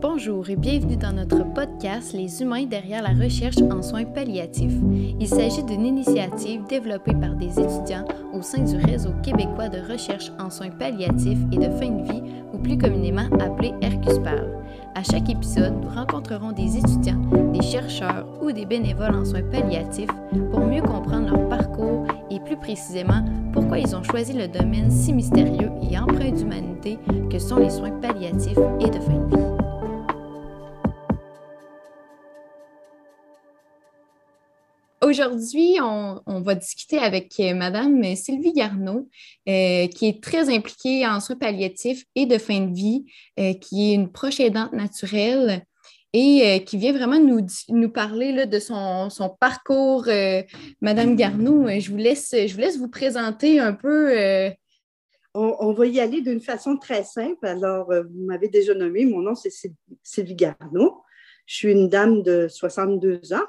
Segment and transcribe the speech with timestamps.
[0.00, 4.72] Bonjour et bienvenue dans notre podcast Les humains derrière la recherche en soins palliatifs.
[5.20, 10.32] Il s'agit d'une initiative développée par des étudiants au sein du réseau québécois de recherche
[10.38, 12.22] en soins palliatifs et de fin de vie,
[12.54, 14.48] ou plus communément appelé Hercuspal.
[14.94, 17.20] À chaque épisode, nous rencontrerons des étudiants,
[17.52, 20.08] des chercheurs ou des bénévoles en soins palliatifs
[20.50, 23.22] pour mieux comprendre leur parcours et plus précisément
[23.52, 26.98] pourquoi ils ont choisi le domaine si mystérieux et empreint d'humanité
[27.30, 29.59] que sont les soins palliatifs et de fin de vie.
[35.10, 39.08] Aujourd'hui, on, va discuter avec euh, Madame Sylvie Garneau,
[39.48, 43.06] euh, qui est très impliquée en soins palliatifs et de fin de vie,
[43.40, 45.64] euh, qui est une proche aidante naturelle
[46.12, 49.08] et qui vient vraiment nous, nous parler de son,
[49.40, 50.06] parcours.
[50.80, 54.14] Madame Garneau, je vous, laisse, je vous laisse vous présenter un peu.
[55.34, 57.46] On, on, va y aller d'une façon très simple.
[57.46, 59.50] Alors, vous m'avez déjà nommé, mon nom c'est
[60.04, 61.02] Sylvie Garneau.
[61.46, 63.46] Je suis une dame de 62 ans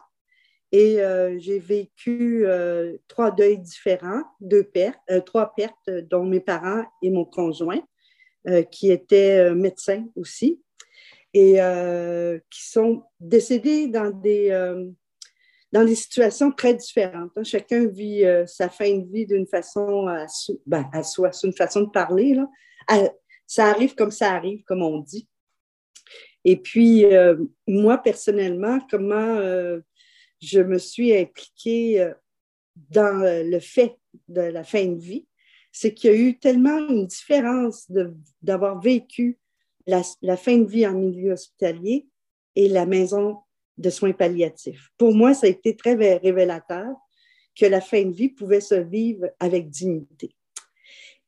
[0.72, 6.40] et euh, j'ai vécu euh, trois deuils différents, deux pertes, euh, trois pertes, dont mes
[6.40, 7.82] parents et mon conjoint,
[8.72, 10.60] qui étaient médecins aussi,
[11.32, 11.60] et
[12.50, 14.50] qui sont décédés dans des,
[15.72, 17.30] dans des situations très différentes.
[17.36, 17.44] Hein.
[17.44, 20.26] Chacun vit sa fin de vie d'une façon à,
[20.66, 22.34] ben, à soi, c'est une façon de parler.
[22.34, 22.48] Là.
[23.46, 25.30] ça arrive comme ça arrive, comme on dit.
[26.44, 27.06] Et puis,
[27.68, 29.40] moi, personnellement, comment
[30.42, 32.14] je me suis impliquée euh,
[32.76, 33.98] dans euh, le fait
[34.28, 35.28] de la fin de vie,
[35.72, 37.90] c'est qu'il y a eu tellement une différence
[38.42, 39.40] d'avoir vécu
[39.88, 40.04] la,
[40.38, 42.08] fin de vie en milieu hospitalier
[42.56, 43.40] et la maison
[43.78, 44.90] de soins palliatifs.
[44.98, 46.88] Pour moi, ça a été très révélateur
[47.56, 50.36] que la fin de vie pouvait se vivre avec dignité.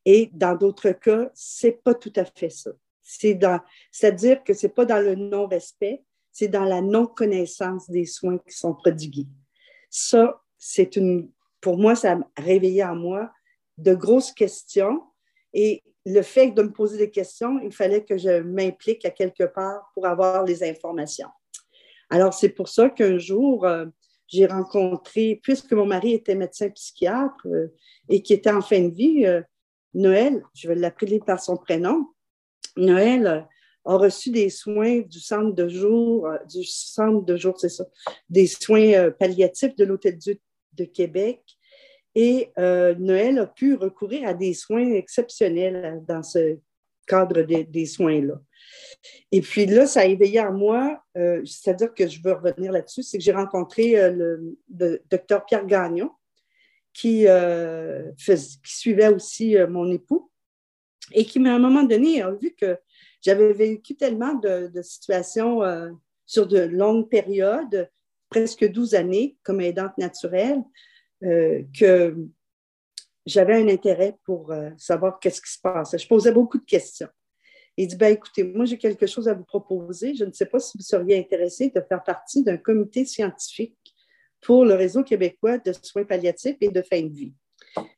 [0.04, 2.70] Et dans d'autres cas, c'est pas tout à fait ça.
[3.02, 6.02] C'est-à-dire que c'est pas dans le non-respect,
[6.34, 9.28] c'est dans la non-connaissance des soins qui sont prodigués.
[9.88, 13.30] Ça, c'est une, pour moi, ça a réveillé en moi
[13.78, 15.00] de grosses questions
[15.52, 19.44] et le fait de me poser des questions, il fallait que je m'implique à quelque
[19.44, 21.28] part pour avoir les informations.
[22.10, 23.86] Alors, c'est pour ça qu'un jour, euh,
[24.26, 27.68] j'ai rencontré, puisque mon mari était médecin psychiatre euh,
[28.08, 29.40] et qui était en fin de vie, euh,
[29.94, 32.08] Noël, je vais l'appeler par son prénom,
[32.76, 33.48] Noël
[33.84, 37.84] a reçu des soins du centre de jour, euh, du centre de jour, c'est ça,
[38.28, 40.38] des soins euh, palliatifs de l'Hôtel Dieu
[40.72, 41.40] de Québec.
[42.14, 46.58] Et euh, Noël a pu recourir à des soins exceptionnels dans ce
[47.06, 48.40] cadre des soins-là.
[49.30, 53.18] Et puis là, ça a éveillé en moi, c'est-à-dire que je veux revenir là-dessus, c'est
[53.18, 54.56] que j'ai rencontré le,
[55.10, 56.10] docteur Pierre Gagnon,
[56.94, 57.26] qui,
[58.16, 60.30] qui suivait aussi mon époux,
[61.12, 62.78] et qui, à un moment donné, a vu que
[63.24, 65.90] j'avais vécu tellement de, situations euh,
[66.26, 67.90] sur de longues périodes,
[68.28, 70.62] presque 12 années comme aidante naturelle,
[71.22, 72.14] euh, que
[73.24, 75.96] j'avais un intérêt pour euh, savoir qu'est-ce qui se passe.
[75.96, 77.08] Je posais beaucoup de questions.
[77.78, 80.14] Il dit, ben, écoutez, moi, j'ai quelque chose à vous proposer.
[80.14, 83.76] Je ne sais pas si vous seriez intéressé de faire partie d'un comité scientifique
[84.42, 87.32] pour le réseau québécois de soins palliatifs et de fin de vie.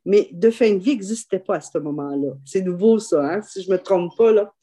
[0.04, 2.34] Mais de fin de vie n'existait pas à ce moment-là.
[2.44, 3.42] C'est nouveau, ça, hein?
[3.42, 4.32] si je ne me trompe pas.
[4.32, 4.54] Là.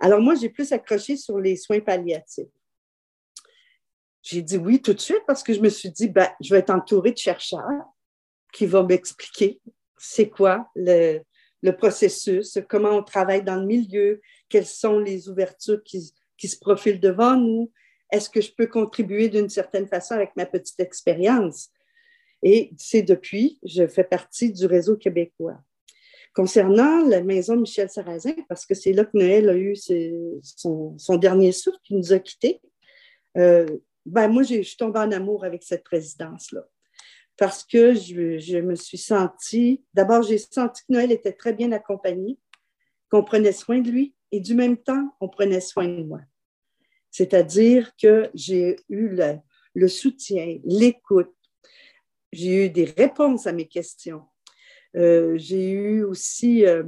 [0.00, 2.46] Alors, moi, j'ai plus accroché sur les soins palliatifs.
[4.22, 6.60] J'ai dit oui tout de suite parce que je me suis dit, ben, je vais
[6.60, 7.84] être entourée de chercheurs
[8.52, 9.60] qui vont m'expliquer
[9.98, 11.20] c'est quoi le,
[11.78, 17.36] processus, comment on travaille dans le milieu, quelles sont les ouvertures qui, se profilent devant
[17.36, 17.72] nous,
[18.12, 21.70] est-ce que je peux contribuer d'une certaine façon avec ma petite expérience?
[22.42, 25.58] Et c'est depuis, je fais partie du réseau québécois.
[26.36, 29.74] Concernant la maison Michel Sarrazin, parce que c'est là que Noël a eu
[30.42, 32.60] son, dernier souffle qui nous a quittés,
[33.38, 33.66] euh,
[34.04, 36.60] ben moi, je suis tombée en amour avec cette présidence-là.
[37.38, 42.38] Parce que je, me suis sentie, d'abord, j'ai senti que Noël était très bien accompagné,
[43.10, 46.20] qu'on prenait soin de lui et du même temps, on prenait soin de moi.
[47.10, 49.36] C'est-à-dire que j'ai eu le,
[49.72, 51.32] le soutien, l'écoute,
[52.30, 54.26] j'ai eu des réponses à mes questions.
[54.94, 56.84] Euh, j'ai eu aussi, euh,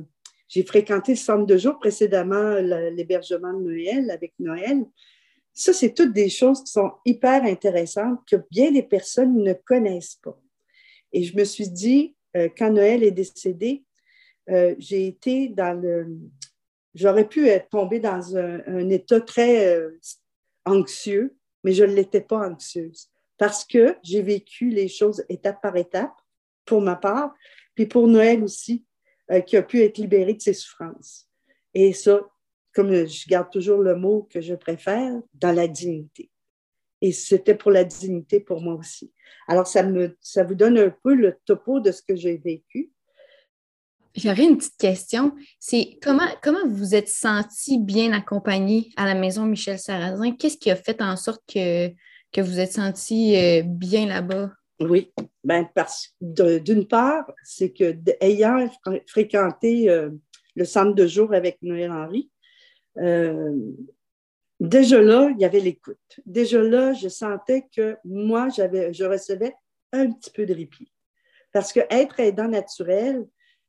[0.48, 2.54] j'ai fréquenté le centre de jour précédemment,
[2.92, 4.84] l'hébergement de Noël avec Noël.
[5.52, 10.18] Ça, c'est toutes des choses qui sont hyper intéressantes que bien des personnes ne connaissent
[10.22, 10.40] pas.
[11.12, 13.84] Et je me suis dit, euh, quand Noël est décédé,
[14.46, 16.06] le.
[16.94, 19.78] J'aurais pu être tombée dans un état très
[20.64, 25.76] anxieux, mais je ne l'étais pas anxieuse parce que j'ai vécu les choses étape par
[25.76, 26.14] étape
[26.66, 27.32] pour ma part,
[27.78, 28.84] puis pour Noël aussi,
[29.30, 31.28] euh, qui a pu être libéré de ses souffrances.
[31.74, 32.22] Et ça,
[32.74, 36.28] comme je garde toujours le mot que je préfère, dans la dignité.
[37.00, 39.12] Et c'était pour la dignité pour moi aussi.
[39.46, 42.90] Alors, ça, me, ça vous donne un peu le topo de ce que j'ai vécu.
[44.16, 45.36] J'aurais une petite question.
[45.60, 50.32] C'est comment, comment vous vous êtes senti bien accompagné à la maison Michel Sarrazin?
[50.32, 51.90] Qu'est-ce qui a fait en sorte que,
[52.32, 54.50] que vous êtes senti euh, bien là-bas?
[54.80, 58.68] Oui, ben parce d'une part, c'est que ayant
[59.06, 60.10] fréquenté euh,
[60.54, 62.30] le centre de jour avec Noël Henry,
[62.98, 63.56] euh,
[64.60, 66.20] déjà là, il y avait l'écoute.
[66.26, 69.54] Déjà là, je sentais que moi, je recevais
[69.92, 70.92] un petit peu de répit.
[71.52, 73.26] Parce que être aidant naturel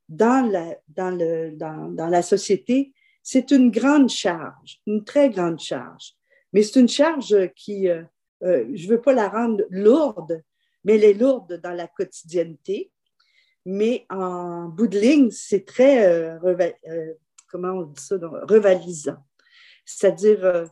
[0.08, 6.14] dans la, société, c'est une grande charge, une très grande charge.
[6.54, 8.04] Mais c'est une charge qui, euh,
[8.42, 10.44] je ne veux pas la rendre lourde,
[10.84, 12.92] mais elle est lourde dans la quotidienneté.
[13.66, 17.14] Mais en bout de ligne, c'est très, euh,
[17.50, 18.16] comment on dit ça,
[18.48, 19.18] revalisant.
[19.86, 20.70] C'est-à-dire,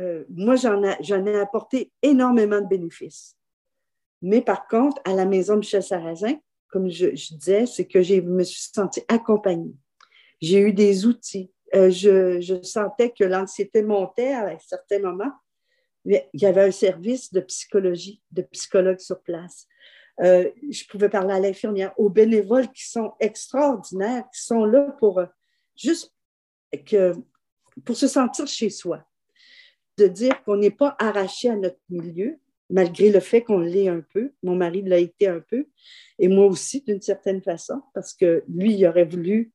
[0.00, 3.36] euh, moi, j'en ai, apporté énormément de bénéfices.
[4.20, 6.36] Mais par contre, à la maison Michel Sarrazin,
[6.68, 9.74] comme je, disais, c'est que je me suis sentie accompagnée.
[10.40, 11.52] J'ai eu des outils.
[11.74, 15.32] Euh, je, sentais que l'anxiété montait à certains moments.
[16.04, 19.66] Il y avait un service de psychologie, de psychologue sur place.
[20.20, 25.22] Euh, je pouvais parler à l'infirmière, aux bénévoles qui sont extraordinaires, qui sont là pour
[25.76, 26.12] juste
[26.86, 27.12] que,
[27.84, 29.06] pour se sentir chez soi
[29.98, 32.38] de dire qu'on n'est pas arraché à notre milieu,
[32.70, 34.32] malgré le fait qu'on l'est un peu.
[34.42, 35.66] Mon mari l'a été un peu,
[36.18, 39.52] et moi aussi d'une certaine façon, parce que lui, il aurait voulu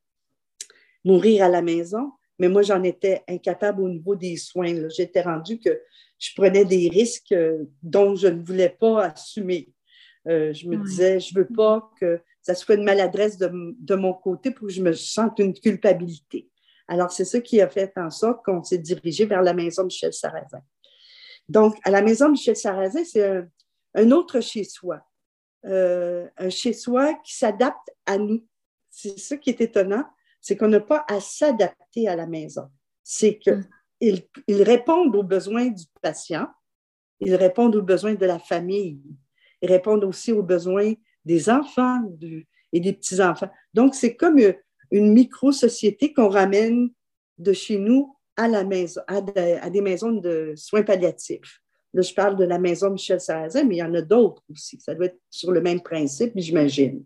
[1.04, 4.90] mourir à la maison, mais moi, j'en étais incapable au niveau des soins.
[4.90, 5.82] J'étais rendu que
[6.19, 9.69] je prenais des risques euh, dont je ne voulais pas assumer.
[10.28, 13.50] Euh, je me disais, je ne veux pas que ça soit une maladresse de,
[13.80, 16.50] de, mon côté pour que je me sente une culpabilité.
[16.88, 20.14] Alors, c'est ça qui a fait en sorte qu'on s'est dirigé vers la maison Michel
[20.14, 20.62] Sarrazin.
[21.50, 23.46] Donc, à la maison Michel Sarrazin, c'est
[23.96, 25.02] un, autre chez-soi,
[25.66, 28.46] euh, un chez-soi qui s'adapte à nous.
[28.90, 30.06] C'est ça qui est étonnant,
[30.42, 32.69] c'est qu'on n'a pas à s'adapter à la maison.
[33.04, 33.40] C'est
[34.02, 34.62] mm.
[34.62, 36.48] répondent aux besoins du patient,
[37.20, 39.00] ils répondent aux besoins de la famille,
[39.62, 40.94] ils répondent aussi aux besoins
[41.26, 42.02] des enfants
[42.74, 43.50] et des petits-enfants.
[43.74, 44.40] Donc, c'est comme
[44.92, 46.90] une micro-société qu'on ramène
[47.38, 51.62] de chez nous à la maison, à, des maisons de soins palliatifs.
[51.94, 54.80] Là, je parle de la maison Michel Sarrazin, mais il y en a d'autres aussi.
[54.80, 57.04] Ça doit être sur le même principe, j'imagine.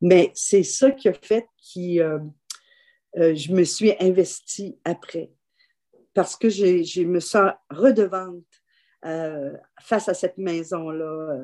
[0.00, 2.18] Mais c'est ça qui a fait que euh,
[3.16, 5.30] euh, je me suis investie après.
[6.14, 8.44] Parce que je me sens redevante
[9.04, 11.42] euh, face à cette maison-là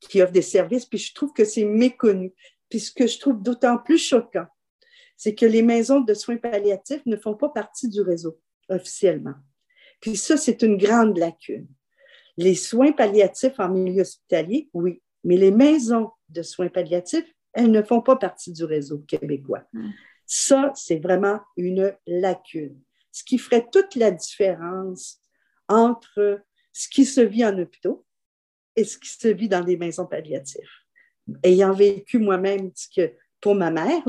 [0.00, 0.86] qui offre des services.
[0.86, 2.34] Puis je trouve que c'est méconnu.
[2.68, 4.46] Puis ce que je trouve d'autant plus choquant,
[5.16, 9.34] c'est que les maisons de soins palliatifs ne font pas partie du réseau officiellement.
[10.00, 11.68] Puis ça, c'est une grande lacune.
[12.36, 17.82] Les soins palliatifs en milieu hospitalier, oui, mais les maisons de soins palliatifs, elles ne
[17.82, 19.64] font pas partie du réseau québécois.
[19.72, 19.90] Hmm.
[20.24, 22.80] Ça, c'est vraiment une lacune.
[23.12, 25.20] Ce qui ferait toute la différence
[25.68, 26.40] entre
[26.72, 28.04] ce qui se vit en hôpitaux
[28.76, 30.68] et ce qui se vit dans des maisons palliatives.
[31.42, 32.70] Ayant vécu moi-même
[33.40, 34.02] pour ma mère,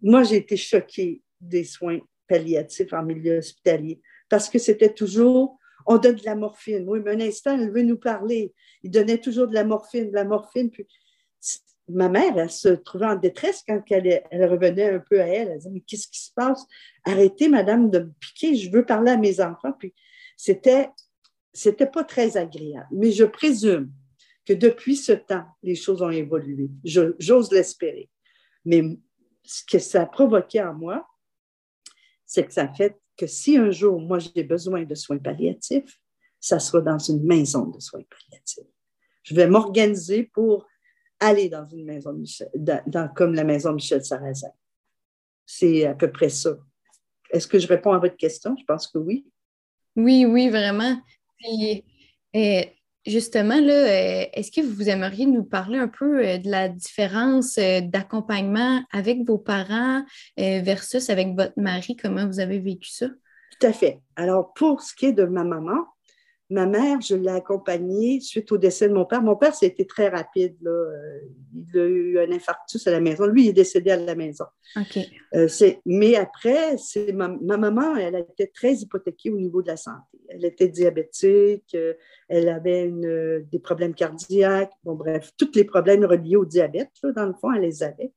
[0.00, 5.98] moi, j'ai été choquée des soins palliatifs en milieu hospitalier parce que c'était toujours, on
[5.98, 6.84] donne de la morphine.
[6.86, 8.54] Oui, mais un instant, elle veut nous parler.
[8.82, 10.70] Il donnait toujours de la morphine, de la morphine.
[10.70, 10.86] Puis
[11.92, 15.48] ma mère, elle se trouvait en détresse quand elle, revenait un peu à elle.
[15.48, 16.66] Elle disait, mais qu'est-ce qui se passe?
[17.04, 18.54] Arrêtez, madame, de me piquer.
[18.56, 19.72] Je veux parler à mes enfants.
[19.78, 19.94] Puis
[20.36, 20.90] c'était,
[21.92, 22.88] pas très agréable.
[22.92, 23.90] Mais je présume
[24.44, 26.70] que depuis ce temps, les choses ont évolué.
[26.84, 28.08] J'ose l'espérer.
[28.64, 28.82] Mais
[29.44, 31.06] ce que ça a provoqué en moi,
[32.26, 36.00] c'est que ça fait que si un jour, moi, j'ai besoin de soins palliatifs,
[36.40, 38.64] ça sera dans une maison de soins palliatifs.
[39.22, 40.66] Je vais m'organiser pour
[41.20, 42.16] aller dans une maison
[43.14, 44.50] comme la maison Michel Sarrazin.
[45.46, 46.56] C'est à peu près ça.
[47.30, 48.56] Est-ce que je réponds à votre question?
[48.58, 49.26] Je pense que oui.
[49.96, 51.00] Oui, oui, vraiment.
[51.44, 51.84] Et,
[52.32, 56.68] et Justement, là, euh, est-ce que vous aimeriez nous parler un peu euh, de la
[56.68, 60.04] différence euh, d'accompagnement avec vos parents
[60.36, 61.96] versus avec votre mari?
[61.96, 63.06] Comment vous avez vécu ça?
[63.58, 64.00] Tout à fait.
[64.16, 65.86] Alors, pour ce qui est de ma maman,
[66.50, 69.22] Ma mère, je l'ai accompagnée suite au décès de mon père.
[69.22, 70.56] Mon père, c'était très rapide.
[71.54, 73.26] Il a eu un infarctus à la maison.
[73.26, 74.46] Lui, il est décédé à la maison.
[75.34, 75.48] Euh,
[75.86, 76.76] mais après,
[77.14, 80.18] ma, ma, maman, elle était très hypothéquée au niveau de la santé.
[80.28, 81.94] Elle était diabétique, euh,
[82.28, 84.72] elle avait une, des problèmes cardiaques.
[84.82, 88.12] Bon, bref, tous les problèmes reliés au diabète, dans le fond, elle les avait.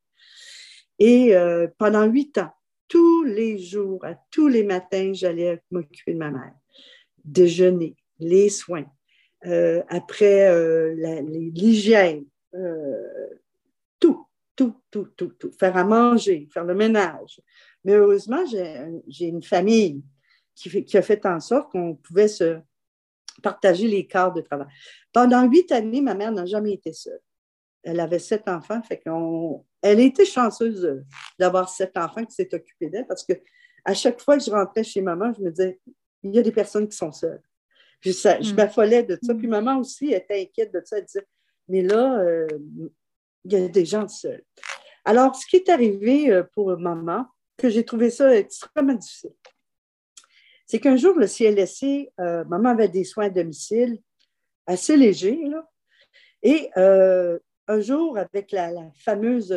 [0.98, 2.52] Et euh, pendant huit ans,
[2.88, 6.54] tous les jours, à tous les matins, j'allais m'occuper de ma mère.
[7.24, 8.86] Déjeuner, les soins,
[9.46, 10.94] euh, après euh,
[11.54, 13.30] l'hygiène, euh,
[14.00, 15.52] tout, tout, tout, tout, tout.
[15.52, 17.42] Faire à manger, faire le ménage.
[17.84, 20.02] Mais heureusement, j'ai une famille
[20.56, 22.60] qui, a fait en sorte qu'on pouvait se
[23.42, 24.68] partager les quarts de travail.
[25.12, 27.20] Pendant huit années, ma mère n'a jamais été seule.
[27.82, 31.04] Elle avait sept enfants, fait qu'on, elle était chanceuse
[31.38, 33.34] d'avoir sept enfants qui s'est occupée d'elle parce que
[33.84, 35.82] à chaque fois que je rentrais chez maman, je me disais,
[36.24, 37.42] il y a des personnes qui sont seules.
[38.04, 38.56] Je, je mm.
[38.56, 39.34] m'affolais de ça.
[39.34, 40.98] Puis maman aussi était inquiète de ça.
[40.98, 41.28] Elle disait,
[41.68, 42.48] mais là, euh,
[43.46, 44.44] il y a des gens seuls.
[45.06, 47.26] Alors, ce qui est arrivé euh, pour maman,
[47.58, 49.34] que j'ai trouvé ça extrêmement difficile,
[50.66, 54.00] c'est qu'un jour, le CLSC, euh, maman avait des soins à domicile
[54.66, 55.70] assez légers, là,
[56.42, 59.54] et un jour, avec la, fameuse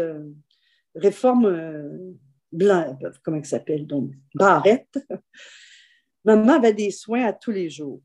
[0.95, 2.17] réforme
[2.53, 4.99] blanc, comment ça s'appelle, donc, Barrette,
[6.25, 8.01] maman avait des soins à tous les jours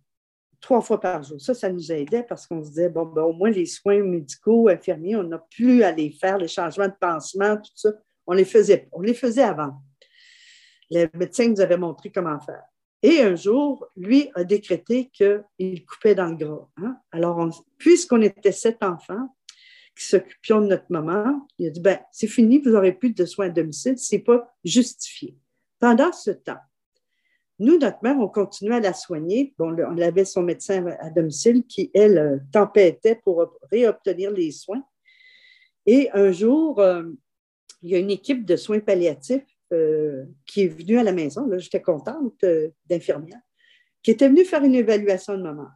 [0.62, 1.41] trois fois par jour.
[1.41, 4.70] Ça, ça nous aidait parce qu'on se disait, bon, ben, au moins les soins médicaux,
[4.70, 7.89] infirmiers, on n'a plus à les faire, les changements de pansement, tout ça.
[8.27, 9.74] On les faisait, on les faisait avant.
[10.91, 12.63] Le médecin nous avait montré comment faire.
[13.03, 16.70] Et un jour, lui a décrété qu'il coupait dans le gras.
[16.77, 16.98] Hein.
[17.12, 19.36] Alors, puisqu'on était sept enfants
[19.98, 23.25] qui s'occupions de notre maman, il a dit, ben, c'est fini, vous n'aurez plus de
[23.25, 25.36] soins à domicile, ce n'est pas justifié.
[25.80, 26.60] Pendant ce temps,
[27.62, 29.53] nous, notre mère, on continuait à la soigner.
[29.60, 34.84] Bon, on avait son médecin à domicile qui, elle, euh, tempêtait pour réobtenir les soins.
[35.86, 37.03] Et un jour, euh,
[37.84, 41.46] il y a une équipe de soins palliatifs euh, qui est venue à la maison.
[41.46, 42.44] Là, j'étais contente
[42.89, 43.39] d'infirmière,
[44.01, 45.68] qui était venue faire une évaluation de maman.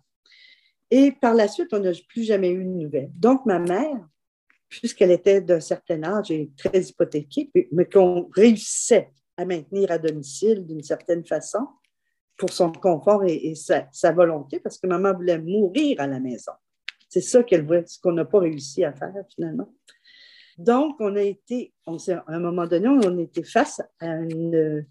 [0.90, 3.12] Et par la suite, on n'a plus jamais eu de nouvelles.
[3.14, 4.08] Donc, ma mère,
[4.70, 10.66] puisqu'elle était d'un certain âge et très hypothéquée, mais qu'on réussissait à maintenir à domicile
[10.66, 11.68] d'une certaine façon
[12.38, 16.52] pour son confort et, sa, volonté, parce que maman voulait mourir à la maison.
[17.08, 19.70] C'est ça qu'elle voulait, ce qu'on n'a pas réussi à faire finalement.
[20.58, 24.86] Donc, on a été, on à un moment donné, on été face à une,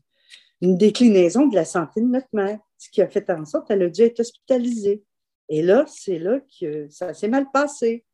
[0.62, 3.88] déclinaison de la santé de notre mère, ce qui a fait en sorte qu'elle a
[3.90, 5.02] dû être hospitalisée.
[5.50, 8.04] Et là, c'est là que ça s'est mal passé.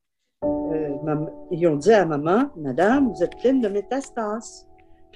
[0.43, 0.89] Euh,
[1.53, 4.70] ils ont dit à maman, Madame, vous êtes pleine de métastases.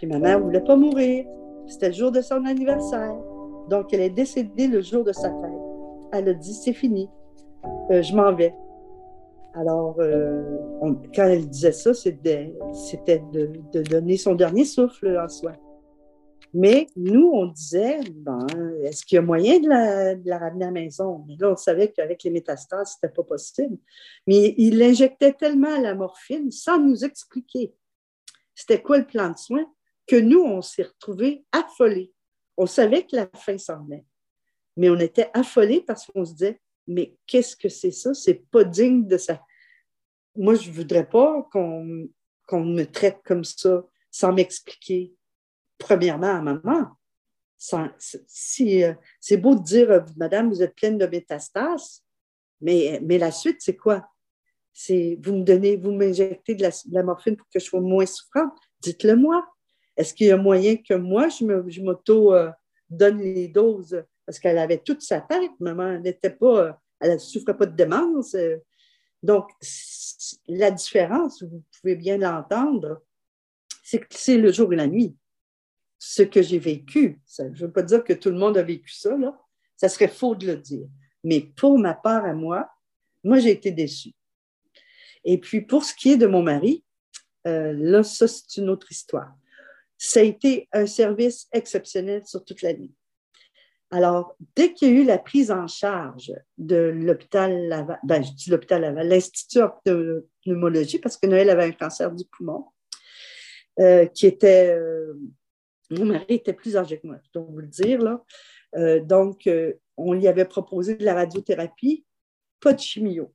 [0.04, 1.24] Puis ma mère ne voulait pas mourir.
[1.66, 3.16] C'était le jour de son anniversaire.
[3.70, 5.50] Donc, elle est décédée le jour de sa fête.
[6.12, 7.08] Elle a dit, c'est fini,
[7.90, 8.54] euh, je m'en vais.
[9.54, 10.42] Alors, euh,
[11.14, 12.52] quand elle disait ça, c'était
[13.32, 13.50] de,
[13.88, 15.52] donner son dernier souffle en soi.
[16.52, 18.46] Mais nous, on disait, ben,
[18.82, 19.68] est-ce qu'il y a moyen de
[20.28, 21.24] la, ramener à la maison?
[21.26, 23.78] Mais là, on savait qu'avec les métastases, ce n'était pas possible.
[24.26, 27.72] Mais il injectait tellement la morphine sans nous expliquer
[28.54, 29.66] c'était quoi le plan de soins?
[30.06, 32.12] Que nous, on s'est retrouvés affolés.
[32.56, 34.04] On savait que la fin s'en venait,
[34.76, 38.14] mais on était affolés parce qu'on se disait, mais qu'est-ce que c'est ça?
[38.14, 39.40] C'est pas digne de ça.
[40.36, 42.08] Moi, je voudrais pas qu'on
[42.52, 45.14] me traite comme ça sans m'expliquer,
[45.78, 46.90] premièrement, à maman.
[48.26, 52.04] si, euh, c'est beau de dire, euh, Madame, vous êtes pleine de métastases,
[52.60, 54.08] mais, la suite, c'est quoi?
[54.72, 58.56] C'est vous me donnez, vous m'injectez de la morphine pour que je sois moins souffrante?
[58.80, 59.53] Dites-le moi.
[59.96, 64.04] Est-ce qu'il y a moyen que moi, je m'auto-donne euh, les doses?
[64.26, 65.92] Parce qu'elle avait toute sa tête, maman.
[65.92, 68.34] Elle n'était pas, elle ne souffrait pas de démence.
[69.22, 69.50] Donc,
[70.48, 73.02] la différence, vous pouvez bien l'entendre,
[73.82, 75.16] c'est que c'est le jour et la nuit.
[75.98, 78.92] Ce que j'ai vécu, je ne veux pas dire que tout le monde a vécu
[78.92, 79.16] ça,
[79.76, 80.86] ça serait faux de le dire.
[81.22, 82.68] Mais pour ma part à moi,
[83.22, 84.12] moi, j'ai été déçue.
[85.24, 86.84] Et puis, pour ce qui est de mon mari,
[87.46, 89.34] euh, là, ça, c'est une autre histoire.
[89.98, 92.92] Ça a été un service exceptionnel sur toute la nuit.
[93.90, 98.32] Alors, dès qu'il y a eu la prise en charge de l'hôpital Laval, ben, je
[98.32, 102.66] dis l'hôpital Laval, l'Institut de pneumologie, parce que Noël avait un cancer du poumon,
[103.80, 104.74] euh, qui était.
[104.74, 105.14] Euh,
[105.90, 108.00] mon mari était plus âgé que moi, je dois vous le dire.
[108.00, 109.00] Là.
[109.00, 109.48] donc,
[109.96, 112.04] on lui avait proposé de la radiothérapie,
[112.58, 113.32] pas de chimio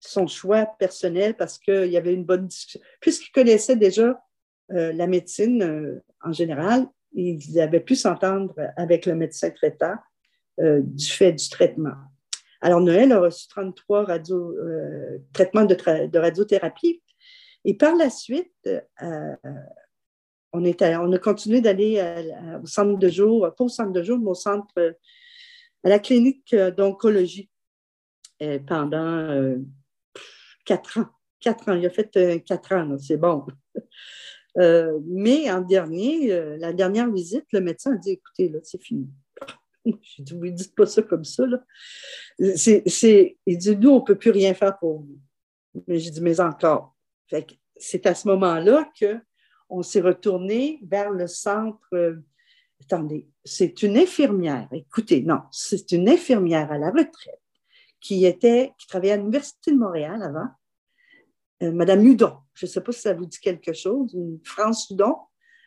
[0.00, 2.80] son choix personnel parce qu'il y avait une bonne discussion.
[3.00, 4.20] Puisqu'il connaissait déjà
[4.72, 9.96] euh, la médecine euh, en général, il avait pu s'entendre avec le médecin traitant
[10.60, 11.94] euh, du fait du traitement.
[12.60, 14.54] Alors, Noël a reçu 33 radio,
[15.32, 17.02] traitements de, radiothérapie.
[17.64, 18.68] Et par la suite,
[20.52, 22.02] on, est on a continué d'aller
[22.62, 24.74] au centre de jour, pas au centre de jour, mais au centre,
[25.82, 27.48] à la clinique d'oncologie
[28.66, 29.56] pendant
[30.66, 31.08] quatre ans.
[31.40, 31.74] Quatre ans.
[31.74, 33.46] Il a fait quatre ans, c'est bon.
[34.58, 38.82] Euh, mais en dernier, euh, la dernière visite, le médecin a dit écoutez, là, c'est
[38.82, 39.08] fini.
[39.84, 41.46] J'ai dit oui, dites pas ça comme ça.
[41.46, 41.62] Là.
[42.56, 45.18] C'est, il dit nous, on ne peut plus rien faire pour vous.
[45.86, 46.96] Mais j'ai dit mais encore.
[47.76, 51.86] c'est à ce moment-là qu'on s'est retourné vers le centre.
[51.92, 52.16] Euh,
[52.82, 54.68] attendez, c'est une infirmière.
[54.72, 57.40] Écoutez, non, c'est une infirmière à la retraite
[58.00, 60.48] qui était, qui travaillait à l'Université de Montréal avant,
[61.72, 62.38] Madame Hudon.
[62.60, 65.16] Je ne sais pas si ça vous dit quelque chose, une France Hudon.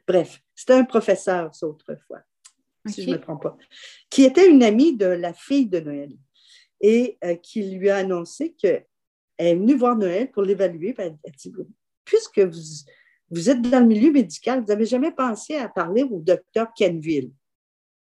[0.08, 2.20] Bref, c'était un professeur, ça, autrefois,
[2.88, 3.58] si je ne me trompe pas,
[4.12, 6.12] qui était une amie de la fille de Noël
[6.82, 8.86] et euh, qui lui a annoncé qu'elle
[9.40, 10.94] est venue voir Noël pour l'évaluer.
[11.00, 11.52] Elle a dit
[12.06, 12.62] Puisque vous,
[13.32, 17.32] vous êtes dans le milieu médical, vous n'avez jamais pensé à parler au docteur Kenville.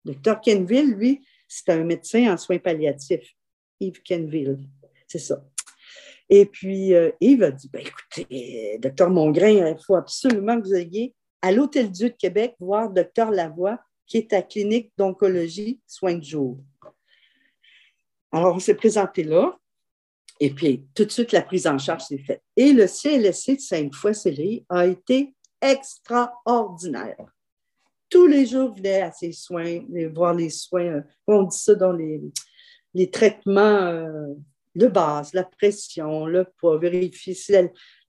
[0.05, 3.35] Le docteur Kenville, lui, c'est un médecin en soins palliatifs.
[3.81, 4.59] Yves Kenville,
[5.07, 5.43] c'est ça.
[6.29, 10.75] Et puis, euh, Yves a dit, ben, écoutez, docteur Mongrain, il faut absolument que vous
[10.75, 16.15] ayez à l'Hôtel Dieu de Québec voir docteur Lavoie, qui est à clinique d'oncologie, soins
[16.15, 16.59] de jour.
[18.31, 19.57] Alors, on s'est présenté là,
[20.39, 22.41] et puis tout de suite, la prise en charge s'est faite.
[22.55, 27.25] Et le CLSC de Sainte-Foy-Céleri a été extraordinaire.
[28.09, 29.81] Tous les jours, venait à ses soins,
[30.13, 32.21] voir les soins, euh, on dit ça dans les,
[32.93, 34.33] les traitements euh,
[34.77, 37.53] de base, la pression, le poids, vérifier si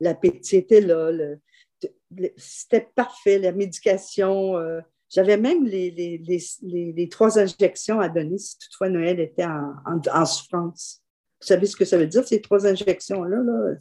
[0.01, 1.11] l'appétit était là.
[2.37, 4.57] C'était parfait, la médication.
[4.57, 11.03] Euh, j'avais même les, les, trois injections à donner si toutefois Noël était en, souffrance.
[11.41, 13.75] Vous savez ce que ça veut dire, ces trois injections-là, là,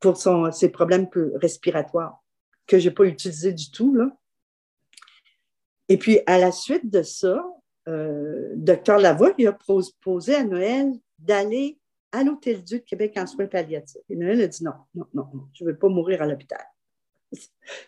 [0.00, 2.22] pour son, ses problèmes respiratoires,
[2.66, 3.94] que je n'ai pas utilisé du tout.
[3.94, 4.10] Là.
[5.88, 7.44] Et puis, à la suite de ça,
[7.86, 11.78] euh, docteur Lavoie il a proposé à Noël d'aller
[12.14, 14.00] à l'Hôtel Dieu de Québec en soins palliatifs.
[14.08, 16.64] Et Noël a dit non, non, non, je ne veux pas mourir à l'hôpital.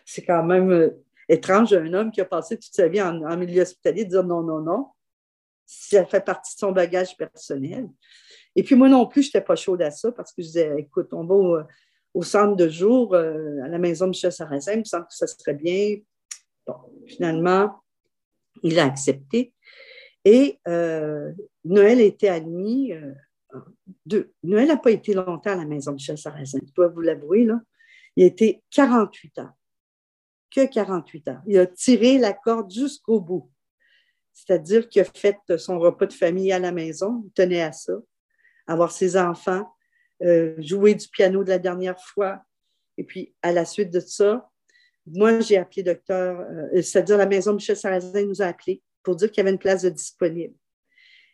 [0.05, 0.89] C'est quand même euh,
[1.29, 4.43] étrange un homme qui a passé toute sa vie en, milieu hospitalier de dire non,
[4.43, 4.87] non, non.
[5.65, 7.87] Ça fait partie de son bagage personnel.
[8.55, 10.73] Et puis moi non plus, je n'étais pas chaude à ça parce que je disais,
[10.77, 11.65] écoute, on va
[12.13, 15.13] au, centre de jour, euh, à la maison de Michel Sarrazin, il me semble que
[15.13, 15.97] ça serait bien.
[16.65, 16.75] Bon,
[17.05, 17.79] finalement,
[18.63, 19.53] il a accepté.
[20.25, 21.31] Et euh,
[21.63, 22.91] Noël était admis.
[22.91, 23.13] Euh,
[24.43, 27.47] Noël n'a pas été longtemps à la maison de Michel Sarrazin, je dois vous l'avouer.
[28.15, 29.51] Il a été 48 ans.
[30.49, 31.41] Que 48 ans.
[31.45, 33.51] Il a tiré la corde jusqu'au bout.
[34.33, 37.93] C'est-à-dire qu'il a fait son repas de famille à la maison, il tenait à ça,
[38.67, 39.67] avoir ses enfants,
[40.23, 42.41] euh, jouer du piano de la dernière fois.
[42.97, 44.49] Et puis, à la suite de ça,
[45.07, 49.31] moi, j'ai appelé docteur, c'est-à-dire la maison de Michel Sarrazin nous a appelés pour dire
[49.31, 50.53] qu'il y avait une place disponible.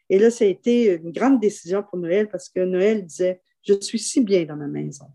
[0.10, 3.80] Et là, ça a été une grande décision pour Noël parce que Noël disait, je
[3.80, 5.08] suis si bien dans ma maison.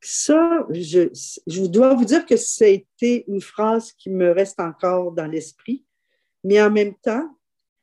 [0.00, 5.12] Ça, je, dois vous dire que ça a été une phrase qui me reste encore
[5.12, 5.84] dans l'esprit,
[6.44, 7.36] mais en même temps,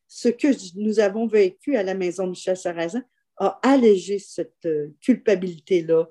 [0.08, 0.48] ce que
[0.80, 3.04] nous avons vécu à la maison de Michel Sarrazin
[3.38, 6.06] a allégé cette euh, culpabilité-là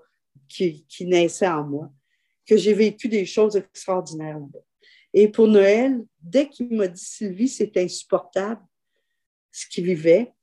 [0.47, 1.91] qui, qui naissait en moi,
[2.47, 4.39] que j'ai vécu des choses extraordinaires.
[5.15, 8.61] Et pour Noël, dès qu'il m'a dit Sylvie, c'est insupportable
[9.55, 10.35] ce qu'il vivait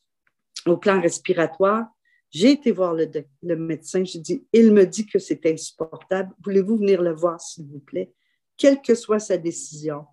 [0.65, 1.85] au plan respiratoire,
[2.29, 4.05] j'ai été voir le, médecin.
[4.05, 6.33] J'ai dit Il me dit que c'est insupportable.
[6.43, 8.13] Voulez-vous venir le voir, s'il vous plaît?
[8.55, 10.05] Quelle que soit sa décision,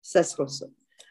[0.00, 0.66] ça sera ça.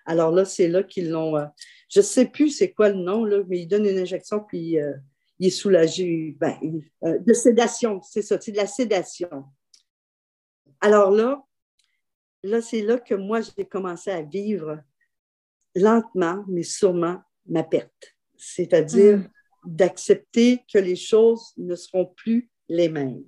[0.05, 1.37] Alors là, c'est là qu'ils l'ont.
[1.37, 1.45] Euh,
[1.89, 4.79] je ne sais plus c'est quoi le nom, là, mais il donne une injection, puis
[4.79, 4.93] euh,
[5.37, 6.35] il est soulagé.
[6.39, 6.57] Ben,
[7.03, 9.45] euh, de sédation, c'est ça, c'est de la sédation.
[10.81, 11.43] Alors là,
[12.41, 14.81] là, c'est là que moi, j'ai commencé à vivre
[15.75, 18.15] lentement, mais sûrement, ma perte.
[18.37, 19.29] C'est-à-dire mm.
[19.65, 23.23] d'accepter que les choses ne seront plus les mêmes.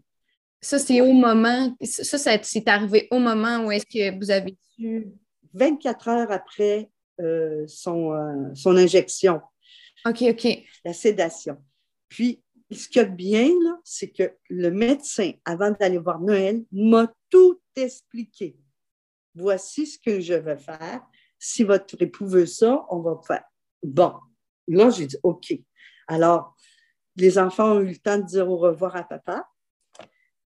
[0.62, 5.08] Ça, c'est au moment, ça, c'est arrivé au moment où est-ce que vous avez su?
[5.54, 9.42] 24 heures après euh, son, euh, son injection.
[10.06, 10.48] OK, OK.
[10.86, 11.58] La sédation.
[12.10, 13.50] Puis, ce qu'il y a de bien,
[13.84, 18.56] c'est que le médecin, avant d'aller voir Noël, m'a tout expliqué
[19.36, 21.02] voici ce que je vais faire.
[21.44, 23.44] Si votre époux veut ça, on va faire.
[23.82, 24.14] Bon,
[24.68, 25.52] là, j'ai dit, OK.
[26.08, 26.56] Alors,
[27.16, 29.50] les enfants ont eu le temps de dire au revoir à papa.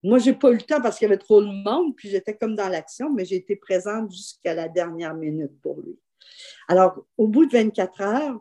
[0.03, 2.09] Moi, je n'ai pas eu le temps parce qu'il y avait trop de monde, puis
[2.09, 5.97] j'étais comme dans l'action, mais j'ai été présente jusqu'à la dernière minute pour lui.
[6.67, 8.39] Alors, au bout de 24 heures,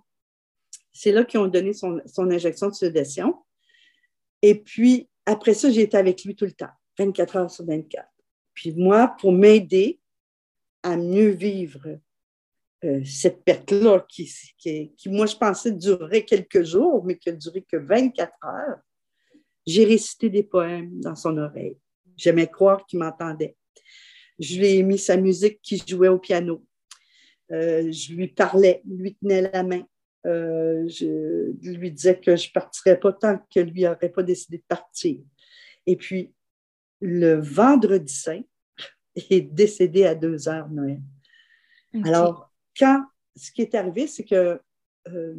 [0.93, 3.43] c'est là qu'ils ont donné son, son, injection de sédation.
[4.43, 8.07] Et puis, après ça, j'ai été avec lui tout le temps, 24 heures sur 24.
[8.53, 10.01] Puis moi, pour m'aider,
[10.83, 11.99] à mieux vivre
[12.85, 17.63] euh, cette perte-là qui, qui, moi, je pensais durer quelques jours, mais qui a duré
[17.63, 18.79] que 24 heures.
[19.65, 21.79] J'ai récité des poèmes dans son oreille.
[22.17, 23.57] J'aimais croire qu'il m'entendait.
[24.41, 26.65] je lui ai mis sa musique qui jouait au piano.
[27.53, 29.83] Euh, je lui parlais, lui tenais la main.
[30.27, 34.59] Euh, je lui disais que je ne partirais pas tant que lui n'aurait pas décidé
[34.59, 35.19] de partir.
[35.87, 36.33] Et puis,
[37.01, 38.43] le vendredi saint,
[39.15, 41.01] il est décédé à deux heures Noël.
[42.05, 43.05] Alors, quand
[43.37, 44.61] ce qui est arrivé, c'est que
[45.09, 45.35] euh,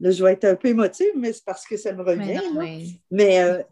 [0.00, 2.40] là, je vais être un peu émotive, mais c'est parce que ça me revient.
[3.10, 3.66] Mais,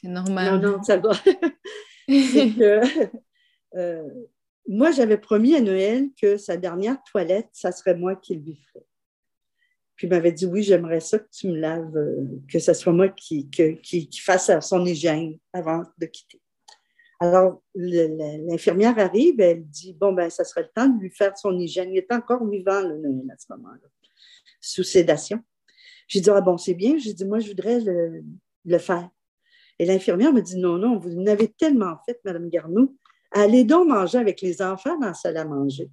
[0.00, 0.60] c'est normal.
[0.60, 1.10] Non, non, ça va.
[2.08, 2.80] c'est que
[4.68, 8.56] moi, j'avais promis à Noël que sa dernière toilette, ça serait moi qui le lui
[8.56, 8.86] ferais.
[9.96, 12.92] Puis il m'avait dit oui, j'aimerais ça que tu me laves, euh, que ce soit
[12.92, 16.40] moi qui, qui, fasse son hygiène avant de quitter.
[17.22, 21.58] Alors, l'infirmière arrive, elle dit Bon, ben, ça serait le temps de lui faire son
[21.58, 21.92] hygiène.
[21.92, 22.96] Il est encore vivant, le
[23.30, 23.88] à ce moment-là,
[24.60, 25.38] sous sédation.
[26.08, 26.96] J'ai dit Ah bon, c'est bien.
[26.96, 29.10] J'ai dit Moi, je voudrais le, faire.
[29.78, 32.96] Et l'infirmière me dit Non, non, vous n'avez tellement fait, Madame Garneau,
[33.32, 35.88] Allez donc manger avec les enfants dans la salle à manger.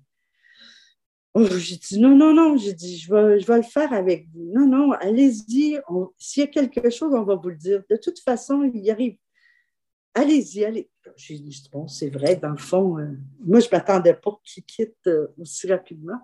[1.36, 2.58] Oh, j'ai dit non, non, non.
[2.58, 4.52] J'ai dit, je vais, je vais le faire avec vous.
[4.54, 5.80] Non, non, allez-y.
[6.18, 7.84] S'il y a quelque chose, on va vous le dire.
[7.90, 9.18] De toute façon, il y arrive.
[10.16, 10.90] Allez-y, allez.
[11.16, 13.08] J'ai dit, bon, c'est vrai, dans le fond, euh,
[13.46, 16.20] moi, je ne m'attendais pas qu'il quitte euh, aussi rapidement.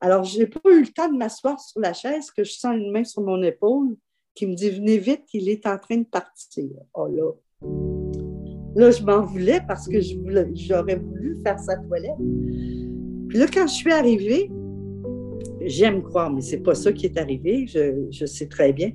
[0.00, 2.76] Alors, je n'ai pas eu le temps de m'asseoir sur la chaise, que je sens
[2.76, 3.96] une main sur mon épaule
[4.34, 6.70] qui me dit, venez vite, il est en train de partir.
[6.92, 7.32] Oh là.
[8.76, 12.16] Là, je m'en voulais parce que j'aurais voulu faire sa toilette.
[13.28, 14.50] Puis là, quand je suis arrivée,
[15.64, 18.92] j'aime croire, mais c'est pas ça qui est arrivé, je, sais très bien,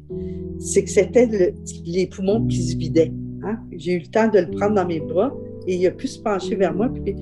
[0.59, 1.53] c'est que c'était
[1.85, 3.11] les poumons qui se vidaient.
[3.49, 3.59] Hein?
[3.71, 5.33] J'ai eu le temps de le prendre dans mes bras
[5.67, 7.15] et il a pu se pencher vers moi puis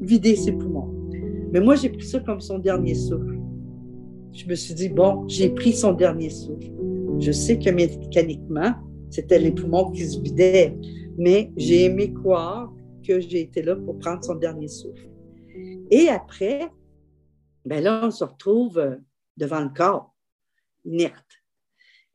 [0.00, 0.92] vider ses poumons.
[1.52, 3.38] Mais moi, j'ai pris ça comme son dernier souffle.
[4.32, 6.70] Je me suis dit, bon, j'ai pris son dernier souffle.
[7.18, 8.74] Je sais que mécaniquement,
[9.10, 10.76] c'était les poumons qui se vidaient
[11.16, 12.72] mais j'ai aimé croire
[13.06, 15.08] que j'ai été là pour prendre son dernier souffle.
[15.90, 16.70] Et après,
[17.64, 18.96] ben là, on se retrouve euh,
[19.36, 20.14] devant le corps,
[20.84, 21.35] inerte.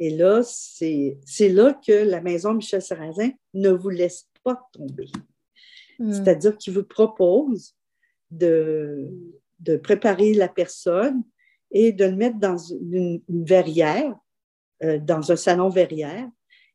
[0.04, 5.12] Et là, c'est là que la maison Michel Sarrazin ne vous laisse pas tomber.
[6.00, 6.12] Hmm.
[6.12, 7.76] C'est-à-dire qu'il vous propose
[8.32, 9.12] de,
[9.60, 11.22] de préparer la personne
[11.70, 14.16] et de le mettre dans une, verrière,
[14.82, 16.28] euh, dans un salon verrière,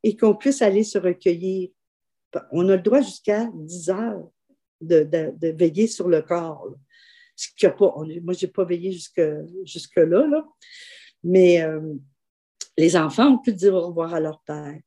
[0.04, 1.70] et qu'on puisse aller se recueillir
[2.52, 4.30] on a le droit jusqu'à 10 heures
[4.80, 6.68] de, veiller sur le corps.
[7.34, 8.92] Ce qui a pas, moi, je n'ai pas veillé
[9.64, 10.46] jusque-là, là.
[11.24, 11.94] mais euh,
[12.76, 14.78] les enfants ont pu dire au revoir à leur père,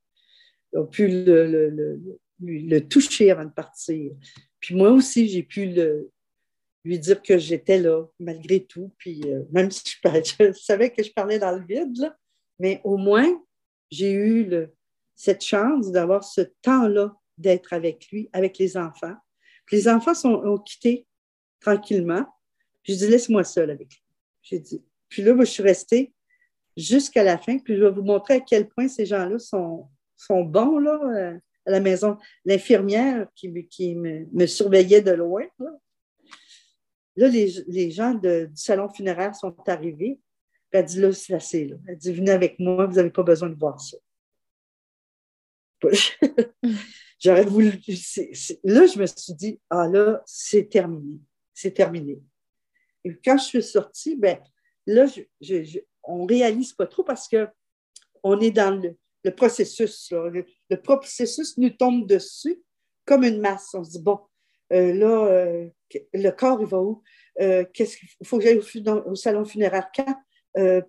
[0.73, 4.11] ont pu le, toucher avant de partir.
[4.59, 5.73] Puis moi aussi, j'ai pu
[6.85, 8.93] lui dire que j'étais là, malgré tout.
[8.97, 12.13] Puis euh, même si je, savais que je parlais dans le vide,
[12.59, 13.29] mais au moins,
[13.91, 14.49] j'ai eu
[15.15, 19.15] cette chance d'avoir ce temps-là d'être avec lui, avec les enfants.
[19.71, 21.07] les enfants sont, ont quitté
[21.59, 22.25] tranquillement.
[22.83, 24.59] J'ai dit, laisse-moi seul avec lui.
[24.59, 24.83] Dit.
[25.09, 26.13] Puis là, moi, je suis restée
[26.77, 27.57] jusqu'à la fin.
[27.59, 29.89] Puis je vais vous montrer à quel point ces gens-là sont,
[30.29, 32.17] bons euh, à la maison.
[32.45, 35.45] L'infirmière qui, me, surveillait de loin.
[37.15, 40.19] Là, les, gens du salon funéraire sont arrivés.
[40.71, 41.65] elle dit, là, c'est assez.
[41.65, 41.75] Là.
[41.87, 43.97] Elle dit, venez avec moi, vous n'avez pas besoin de voir ça.
[47.19, 47.71] J'aurais voulu.
[48.63, 51.19] là, je me suis dit, ah là, c'est terminé.
[51.53, 52.21] C'est terminé.
[53.03, 54.39] Et quand je suis sortie, ben
[54.85, 55.05] là,
[55.41, 55.79] je,
[56.09, 60.11] on réalise pas trop parce qu'on est dans le, processus.
[60.11, 62.61] Le, processus nous tombe dessus
[63.05, 63.73] comme une masse.
[63.73, 64.19] On se dit, bon,
[64.73, 65.67] euh, là, euh,
[66.13, 67.01] le corps, il va où?
[67.39, 68.59] Euh, qu'est-ce qu'il faut que j'aille
[69.05, 70.15] au, salon funéraire quand?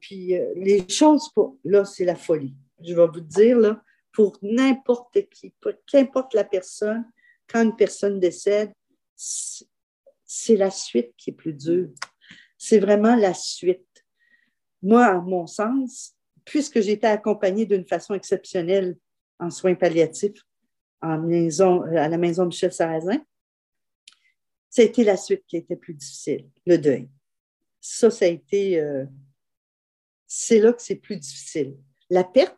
[0.01, 2.57] puis les choses, pour, là, c'est la folie.
[2.83, 3.81] Je vais vous dire, là,
[4.13, 5.53] pour n'importe qui,
[5.87, 7.05] qu'importe la personne,
[7.47, 8.73] quand une personne décède,
[9.15, 11.91] c'est la suite qui est plus dure.
[12.59, 13.87] C'est vraiment la suite.
[14.83, 16.15] Moi, à mon sens,
[16.45, 18.97] puisque j'ai été accompagnée d'une façon exceptionnelle
[19.39, 20.43] en soins palliatifs
[21.03, 23.25] maison, à la maison Michel Sarrazin,
[24.69, 27.09] ça a été la suite qui était plus difficile, le deuil.
[27.81, 28.79] Ça, ça a été.
[28.79, 29.05] Euh,
[30.27, 31.77] c'est là que c'est plus difficile.
[32.09, 32.57] La perte,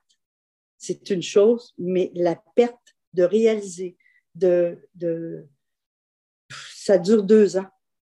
[0.77, 3.97] c'est une chose, mais la perte de réaliser,
[4.35, 4.79] de,
[6.75, 7.69] ça dure deux ans.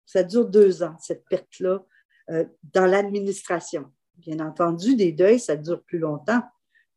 [0.05, 1.85] Ça dure deux ans, cette perte-là,
[2.29, 3.91] euh, dans l'administration.
[4.19, 6.41] Bien entendu, des deuils, ça dure plus longtemps,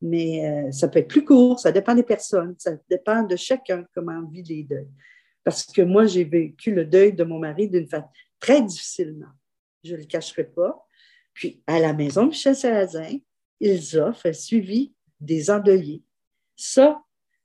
[0.01, 3.85] mais euh, ça peut être plus court, ça dépend des personnes, ça dépend de chacun
[3.95, 4.91] comment on vit les deuils.
[5.45, 8.09] Parce que moi, j'ai vécu le deuil de mon mari d'une façon
[8.41, 9.31] très difficilement.
[9.85, 10.87] Je ne le cacherai pas.
[11.33, 13.19] Puis, à la maison Michel Sarrazin,
[13.61, 16.03] ils offrent un suivi des endeuillés.
[16.57, 17.01] Ça,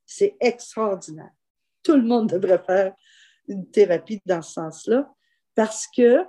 [0.06, 1.32] c'est extraordinaire.
[1.84, 2.94] tout le monde devrait faire
[3.48, 5.10] une thérapie dans ce sens-là
[5.56, 6.24] parce que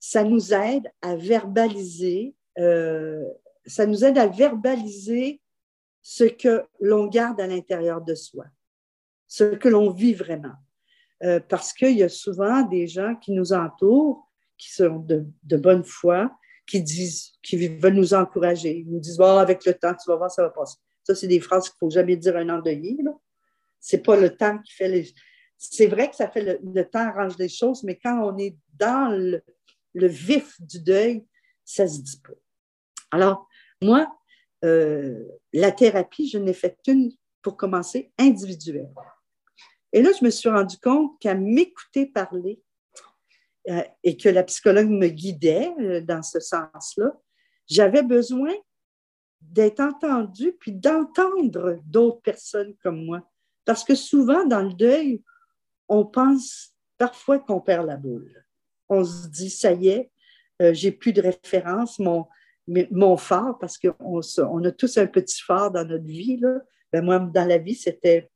[0.00, 3.24] ça nous aide à verbaliser, euh,
[3.66, 5.40] ça nous aide à verbaliser
[6.02, 8.46] ce que l'on garde à l'intérieur de soi,
[9.26, 10.54] ce que l'on vit vraiment.
[11.22, 15.84] Euh, parce qu'il y a souvent des gens qui nous entourent, qui sont de, bonne
[15.84, 16.32] foi,
[16.66, 18.78] qui disent, qui veulent nous encourager.
[18.78, 20.78] Ils nous disent, oh, avec le temps, tu vas voir, ça va passer.
[21.02, 22.96] Ça, c'est des phrases qu'il ne faut jamais dire à un endeuillé.
[23.80, 25.12] Ce n'est pas le temps qui fait les.
[25.56, 29.10] C'est vrai que ça fait le, temps arrange les choses, mais quand on est dans
[29.10, 29.42] le,
[29.94, 31.26] le vif du deuil,
[31.64, 32.34] ça se dit pas.
[33.10, 33.48] Alors,
[33.82, 34.08] moi,
[34.64, 38.92] euh, la thérapie, je n'ai fait qu'une, pour commencer, individuelle.
[39.92, 42.60] Et là, je me suis rendu compte qu'à m'écouter parler
[43.68, 47.12] euh, et que la psychologue me guidait euh, dans ce sens-là,
[47.66, 48.52] j'avais besoin
[49.40, 53.22] d'être entendue puis d'entendre d'autres personnes comme moi.
[53.64, 55.22] Parce que souvent, dans le deuil,
[55.88, 58.44] on pense parfois qu'on perd la boule.
[58.88, 60.10] On se dit, ça y est,
[60.72, 61.98] j'ai plus de référence,
[62.90, 66.38] mon phare, parce qu'on on a tous un petit phare dans notre vie.
[66.38, 66.60] Là.
[66.92, 68.30] Ben moi, dans la vie, c'était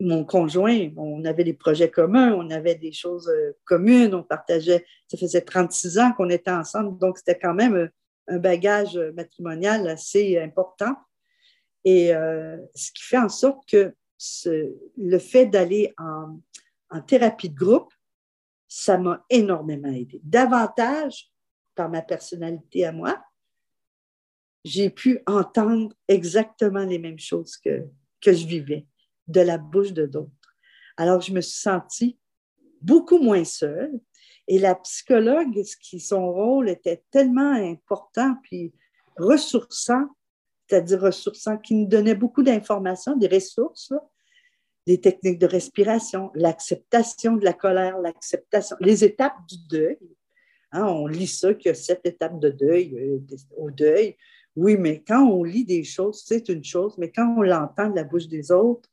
[0.00, 0.90] mon conjoint.
[0.96, 4.84] On avait des projets communs, on avait des choses euh, communes, on partageait.
[5.08, 7.88] Ça faisait 36 ans qu'on était ensemble, donc c'était quand même euh,
[8.28, 10.94] un bagage matrimonial assez important.
[11.84, 13.94] Et euh, ce qui fait en sorte que
[14.96, 16.38] le fait d'aller en,
[16.90, 17.92] en thérapie de groupe,
[18.68, 20.20] ça m'a énormément aidé.
[20.22, 21.31] Davantage
[21.74, 23.22] par ma personnalité à moi,
[24.64, 27.84] j'ai pu entendre exactement les mêmes choses que,
[28.20, 28.86] que je vivais
[29.26, 30.56] de la bouche de d'autres.
[30.96, 32.18] Alors, je me suis sentie
[32.80, 33.98] beaucoup moins seule.
[34.48, 38.72] Et la psychologue, qui, son rôle était tellement important, puis
[39.16, 40.06] ressourçant,
[40.68, 43.92] c'est-à-dire ressourçant, qui nous donnait beaucoup d'informations, des ressources,
[44.86, 49.98] des techniques de respiration, l'acceptation de la colère, l'acceptation, les étapes du deuil,
[50.72, 54.16] Hein, on lit ça, qu'il y a sept étapes de deuil, euh, au deuil.
[54.56, 57.96] Oui, mais quand on lit des choses, c'est une chose, mais quand on l'entend de
[57.96, 58.88] la bouche des autres,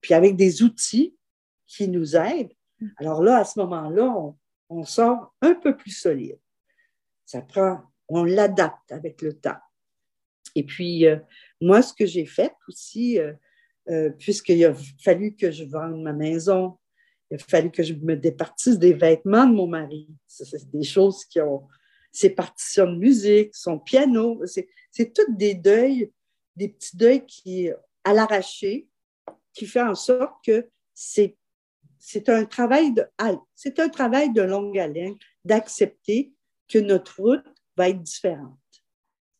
[0.00, 1.16] puis avec des outils
[1.66, 2.52] qui nous aident,
[2.96, 4.34] alors là, à ce moment-là,
[4.68, 6.38] on, sort un peu plus solide.
[7.24, 9.58] Ça prend, on l'adapte avec le temps.
[10.54, 11.16] Et puis, euh,
[11.60, 16.78] moi, ce que j'ai fait aussi, euh, puisqu'il a fallu que je vende ma maison,
[17.30, 20.08] il a fallu que je me départisse des vêtements de mon mari.
[20.26, 21.66] C'est des choses qui ont
[22.10, 24.42] ses partitions de musique, son piano.
[24.90, 26.10] C'est toutes des deuils,
[26.56, 27.70] des petits deuils qui,
[28.04, 28.88] à l'arraché,
[29.52, 31.36] qui fait en sorte que c'est
[32.28, 33.04] un travail de
[33.54, 35.14] c'est un travail de longue haleine
[35.44, 36.32] d'accepter
[36.68, 37.44] que notre route
[37.76, 38.58] va être différente.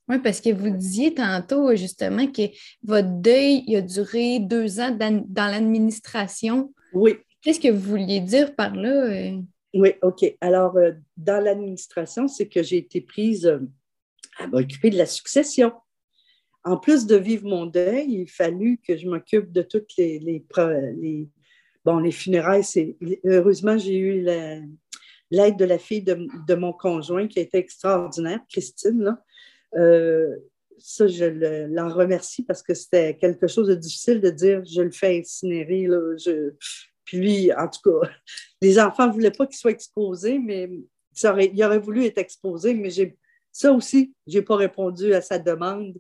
[0.09, 2.43] Oui, parce que vous disiez tantôt justement que
[2.83, 6.73] votre deuil il a duré deux ans dans l'administration.
[6.93, 7.19] Oui.
[7.49, 9.07] Qu'est-ce que vous vouliez dire par là?
[9.07, 9.41] Euh?
[9.73, 10.37] Oui, OK.
[10.43, 13.61] Alors, euh, dans l'administration, c'est que j'ai été prise euh,
[14.39, 15.73] à m'occuper de la succession.
[16.63, 20.45] En plus de vivre mon deuil, il fallu que je m'occupe de toutes les,
[21.87, 22.65] bon, les funérailles.
[23.25, 24.21] heureusement, j'ai eu
[25.31, 29.03] l'aide de la fille de, mon conjoint qui a été extraordinaire, Christine.
[29.03, 29.25] Là.
[30.77, 31.25] ça, je
[31.73, 35.87] l'en remercie parce que c'était quelque chose de difficile de dire je le fais incinérer.
[35.87, 36.15] Là,
[37.09, 38.11] puis lui, en tout cas,
[38.61, 40.69] les enfants ne voulaient pas qu'il soit exposé, mais
[41.23, 42.91] il aurait voulu être exposé, mais
[43.51, 45.97] ça aussi, je n'ai pas répondu à sa demande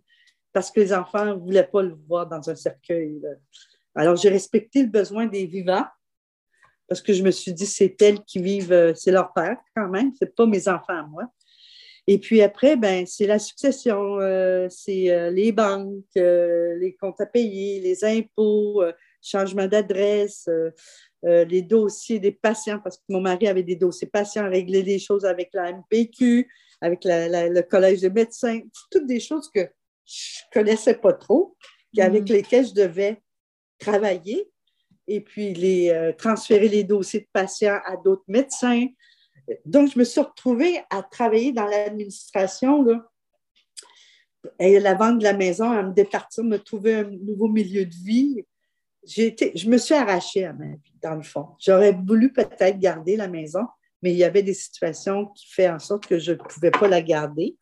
[0.52, 3.22] parce que les enfants ne voulaient pas le voir dans un cercueil.
[3.94, 5.86] Alors, j'ai respecté le besoin des vivants
[6.86, 9.88] parce que je me suis dit, c'est elles qui vivent, euh, c'est leur père quand
[9.88, 11.24] même, ce n'est pas mes enfants à moi.
[12.06, 17.26] Et puis après, ben, c'est la succession, euh, c'est euh, les banques, les comptes à
[17.26, 18.82] payer, les impôts,
[19.22, 20.70] changement d'adresse, euh,
[21.24, 24.98] euh, les dossiers des patients, parce que mon mari avait des dossiers patients, régler les
[24.98, 26.48] choses avec la MPQ,
[26.80, 29.68] avec le collège de médecins, toutes des choses que
[30.04, 31.56] je ne connaissais pas trop,
[31.98, 32.32] avec mm-hmm.
[32.32, 33.20] lesquelles je devais
[33.78, 34.48] travailler
[35.08, 38.86] et puis les, euh, transférer les dossiers de patients à d'autres médecins.
[39.64, 42.84] Donc, je me suis retrouvée à travailler dans l'administration,
[44.58, 47.94] et la vente de la maison, à me départir, me trouver un nouveau milieu de
[47.94, 48.44] vie
[49.06, 51.48] je me suis arrachée à ma vie, dans le fond.
[51.58, 53.66] J'aurais voulu peut-être garder la maison,
[54.02, 56.88] mais il y avait des situations qui font en sorte que je ne pouvais pas
[56.88, 57.56] la garder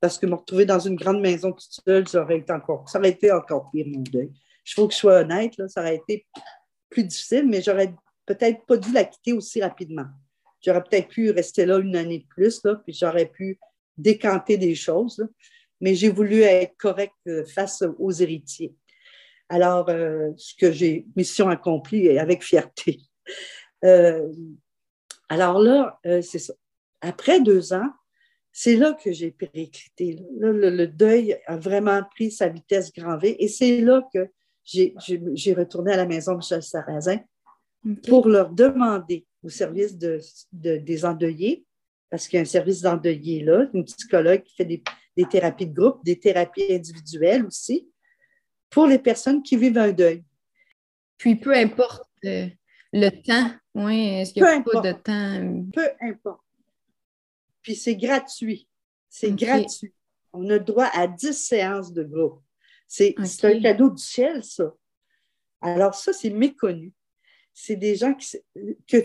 [0.00, 2.98] parce que me retrouver dans une grande maison toute seule, ça aurait été encore, ça
[2.98, 4.30] aurait été encore pire, mon deuil.
[4.66, 6.26] Il faut que je sois honnête, là, ça aurait été
[6.88, 10.06] plus difficile, mais j'aurais peut-être pas dû la quitter aussi rapidement.
[10.64, 13.58] J'aurais peut-être pu rester là une année de plus, là, puis j'aurais pu
[13.96, 15.26] décanter des choses,
[15.80, 18.74] mais j'ai voulu être correcte face aux héritiers.
[19.50, 23.00] Alors, euh, ce que j'ai, mission accomplie et avec fierté.
[23.82, 24.28] Euh,
[25.30, 26.52] alors là, euh, c'est ça.
[27.00, 27.90] Après deux ans,
[28.52, 30.18] c'est là que j'ai périclité.
[30.38, 34.28] Là, le, deuil a vraiment pris sa vitesse grand V et c'est là que
[34.64, 37.20] j'ai retourné à la maison de Michel Sarrazin
[38.06, 40.20] pour leur demander au service de,
[40.52, 41.64] des endeuillés,
[42.10, 44.82] parce qu'il y a un service d'endeuillés là, une psychologue qui fait des,
[45.16, 47.88] des, thérapies de groupe, des thérapies individuelles aussi,
[48.70, 50.24] pour les personnes qui vivent un deuil.
[51.18, 52.48] Puis peu importe euh,
[52.92, 55.70] le temps, oui, est-ce qu'il n'y a pas de temps?
[55.72, 56.42] Peu importe.
[57.62, 58.66] Puis c'est gratuit.
[59.08, 59.92] C'est gratuit.
[60.32, 62.40] On a droit à 10 séances de groupe.
[62.86, 64.74] C'est un cadeau du ciel, ça.
[65.60, 66.92] Alors, ça, c'est méconnu.
[67.52, 68.38] C'est des gens qui.
[68.88, 68.96] que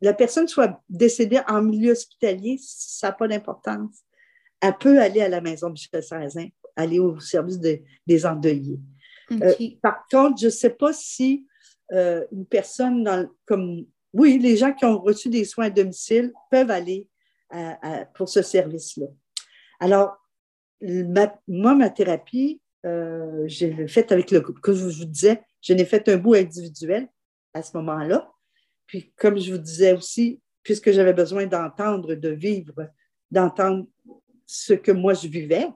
[0.00, 4.00] la personne soit décédée en milieu hospitalier, ça n'a pas d'importance.
[4.60, 8.80] Elle peut aller à la maison de Michel Sarrazin, aller au service des endeuillés.
[9.30, 11.46] Euh, par contre, je ne sais pas si
[11.92, 13.86] euh, une personne dans, comme.
[14.12, 17.08] Oui, les gens qui ont reçu des soins à domicile peuvent aller
[18.14, 19.06] pour ce service-là.
[19.80, 20.16] Alors,
[21.48, 24.60] moi, ma thérapie, euh, j'ai fait avec le groupe.
[24.60, 27.08] Comme je vous disais, je n'ai fait un bout individuel
[27.54, 28.30] à ce moment-là.
[28.86, 32.88] Puis, comme je vous disais aussi, puisque j'avais besoin d'entendre, de vivre,
[33.30, 33.86] d'entendre
[34.46, 35.68] ce que moi je vivais,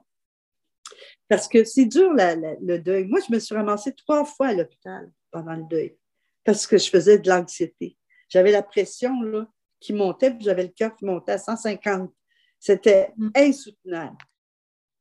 [1.27, 3.05] parce que c'est dur le deuil.
[3.05, 5.97] Moi, je me suis ramassée trois fois à l'hôpital pendant le deuil
[6.43, 7.97] parce que je faisais de l'anxiété.
[8.29, 9.47] J'avais la pression là,
[9.81, 12.09] qui montait, puis j'avais le cœur qui montait à 150.
[12.57, 13.29] C'était mm.
[13.35, 14.17] insoutenable.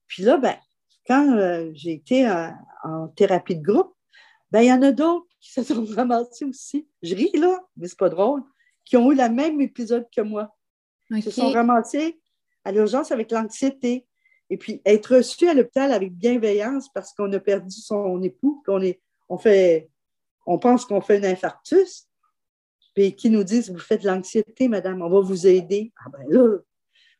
[0.09, 0.57] Puis là, ben,
[1.07, 3.95] quand euh, j'ai été en, thérapie de groupe,
[4.51, 6.89] ben, il y en a d'autres qui se sont ramassés aussi.
[7.03, 8.43] Je ris là, mais c'est pas drôle,
[8.85, 10.53] qui ont eu le même épisode que moi.
[11.11, 12.21] Ils se sont ramassés
[12.65, 14.05] à l'urgence avec l'anxiété,
[14.49, 18.81] et puis, être reçu à l'hôpital avec bienveillance parce qu'on a perdu son époux, qu'on
[18.81, 19.91] est, on fait,
[20.47, 22.09] on pense qu'on fait un infarctus,
[22.95, 25.93] puis qui nous disent, vous faites de l'anxiété, madame, on va vous aider.
[26.05, 26.59] Ah ben là,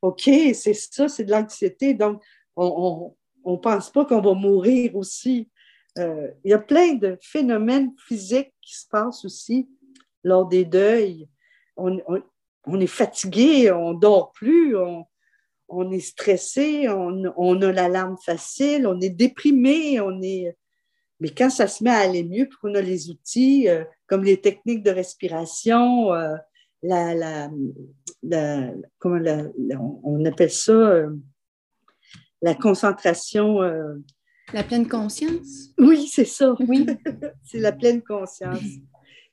[0.03, 0.23] OK,
[0.55, 1.95] c'est ça, c'est de l'anxiété.
[1.95, 2.23] Donc,
[2.55, 5.51] on ne pense pas qu'on va mourir aussi.
[5.99, 9.69] Euh, il y a plein de phénomènes physiques qui se passent aussi
[10.23, 11.29] lors des deuils.
[11.77, 11.99] On,
[12.65, 15.07] on est fatigué, on dort plus, on,
[15.69, 20.57] on est stressé, on, a l'alarme facile, on est déprimé, on est.
[21.21, 24.23] Mais quand ça se met à aller mieux, puis qu'on a les outils euh, comme
[24.23, 26.37] les techniques de respiration, euh,
[26.83, 27.49] la,
[28.99, 29.21] comment
[30.05, 31.11] on appelle ça, euh,
[32.43, 33.61] la concentration.
[33.61, 35.73] la pleine conscience?
[35.79, 36.55] Oui, c'est ça.
[36.69, 36.87] Oui.
[37.45, 38.63] c'est la pleine conscience.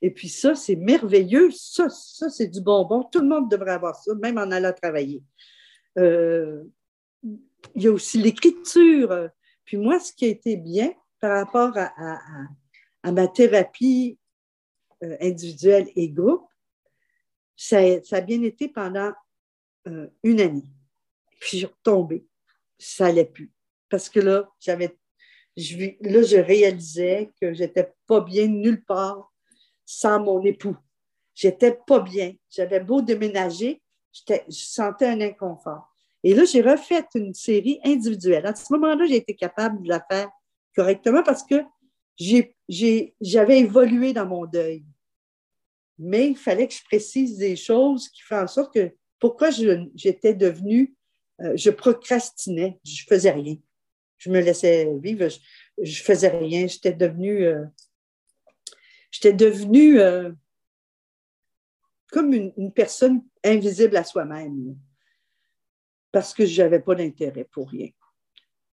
[0.01, 1.49] Et puis ça, c'est merveilleux.
[1.51, 3.03] Ça, ça c'est du bonbon.
[3.11, 5.21] Tout le monde devrait avoir ça, même en allant travailler.
[5.97, 6.63] Euh,
[7.75, 9.29] il y a aussi l'écriture.
[9.65, 14.17] Puis moi, ce qui a été bien par rapport à, ma thérapie
[15.03, 16.47] euh, individuelle et groupe,
[17.56, 17.79] ça,
[18.12, 19.13] a bien été pendant
[19.88, 20.67] euh, une année.
[21.39, 22.25] Puis je suis retombée.
[22.77, 23.51] Ça n'allait plus.
[23.89, 24.97] Parce que là, j'avais,
[25.56, 29.32] je, là, je réalisais que j'étais pas bien nulle part
[29.86, 30.75] sans mon époux.
[31.36, 32.34] J'étais pas bien.
[32.49, 33.82] J'avais beau déménager,
[34.13, 35.89] je sentais un inconfort.
[36.23, 38.45] Et là, j'ai refait une série individuelle.
[38.45, 40.30] À ce moment-là, j'ai été capable de la faire
[40.76, 41.63] correctement parce que
[42.17, 44.86] j'avais évolué dans mon deuil.
[45.99, 49.49] Mais il fallait que je précise des choses qui font en sorte que pourquoi
[49.95, 50.95] j'étais devenue,
[51.41, 53.58] euh, je procrastinais, je faisais rien.
[54.17, 55.39] Je me laissais vivre, je,
[55.82, 56.67] je faisais rien.
[56.67, 57.65] J'étais devenue, euh,
[59.12, 60.32] j'étais devenue euh,
[62.12, 64.75] comme une, personne invisible à soi-même,
[66.12, 67.89] parce que je n'avais pas d'intérêt pour rien.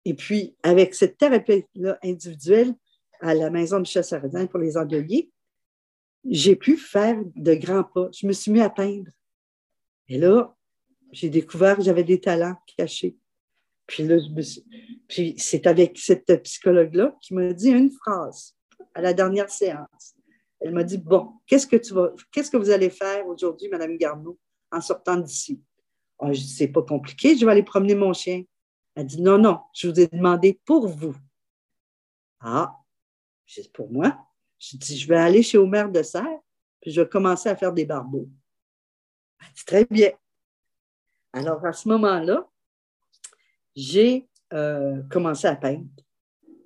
[0.05, 2.75] Et puis, avec cette thérapie-là individuelle
[3.21, 5.31] à la maison de Michel Saradin pour les endeuillés,
[6.29, 8.09] j'ai pu faire de grands pas.
[8.13, 9.11] Je me suis mis à peindre.
[10.09, 10.55] Et là,
[11.13, 13.17] j'ai découvert que j'avais des talents cachés.
[13.87, 14.19] Puis là,
[15.09, 18.57] puis c'est avec cette psychologue-là qui m'a dit une phrase
[18.95, 20.15] à la dernière séance.
[20.61, 23.97] Elle m'a dit Bon, qu'est-ce que tu vas, qu'est-ce que vous allez faire aujourd'hui, Madame
[23.97, 24.39] Garneau,
[24.73, 25.63] en sortant d'ici?
[26.19, 28.45] Ah, je dis, c'est pas compliqué, je vais aller promener mon chien.
[28.95, 31.15] Elle dit Non, non, je vous ai demandé pour vous.
[32.41, 32.77] Ah,
[33.47, 34.19] dis pour moi?
[34.59, 36.41] Je dis Je vais aller chez Omer de Serre,
[36.81, 38.29] puis je vais commencer à faire des barbeaux.
[39.41, 40.11] Elle dit Très bien.
[41.33, 42.49] Alors, à ce moment-là,
[43.75, 45.87] j'ai euh, commencé à peindre.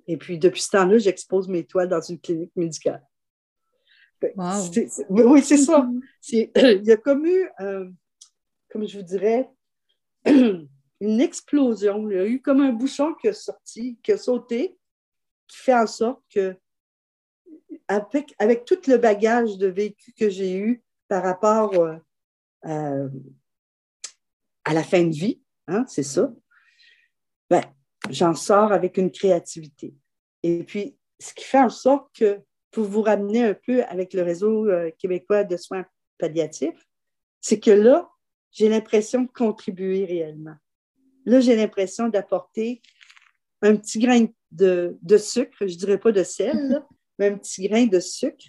[0.07, 3.03] Et puis, depuis ce temps-là, j'expose mes toiles dans une clinique médicale
[4.35, 5.81] oui, c'est ça.
[5.81, 6.49] Mm-hmm.
[6.81, 7.89] il y a comme eu, euh,
[8.69, 9.49] comme je vous dirais,
[10.25, 12.09] une explosion.
[12.09, 14.77] Il y a eu comme un bouchon qui a sorti, qui a sauté,
[15.47, 16.55] qui fait en sorte que
[17.87, 21.97] avec, avec tout le bagage de vécu que j'ai eu par rapport euh,
[22.65, 23.09] euh,
[24.63, 26.31] à la fin de vie, hein, c'est ça,
[27.49, 27.63] ben,
[28.09, 29.93] j'en sors avec une créativité.
[30.41, 32.39] Et puis, ce qui fait en sorte que,
[32.75, 35.85] pour vous ramener un peu avec le réseau euh, québécois de soins
[36.17, 36.85] palliatifs,
[37.39, 38.09] c'est que là,
[38.51, 40.57] j'ai l'impression de contribuer réellement.
[41.23, 42.81] Là, j'ai l'impression d'apporter
[43.61, 46.83] un petit grain de, sucre, je ne dirais pas de sel,
[47.17, 48.45] mais un petit grain de sucre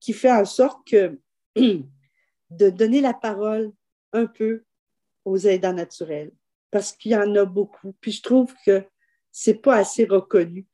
[0.00, 1.20] qui fait en sorte que
[1.54, 3.70] de donner la parole
[4.14, 4.64] un peu
[5.26, 6.32] aux aidants naturels,
[6.70, 7.94] parce qu'il y en a beaucoup.
[8.00, 8.82] Puis je trouve que
[9.30, 10.66] c'est pas assez reconnu.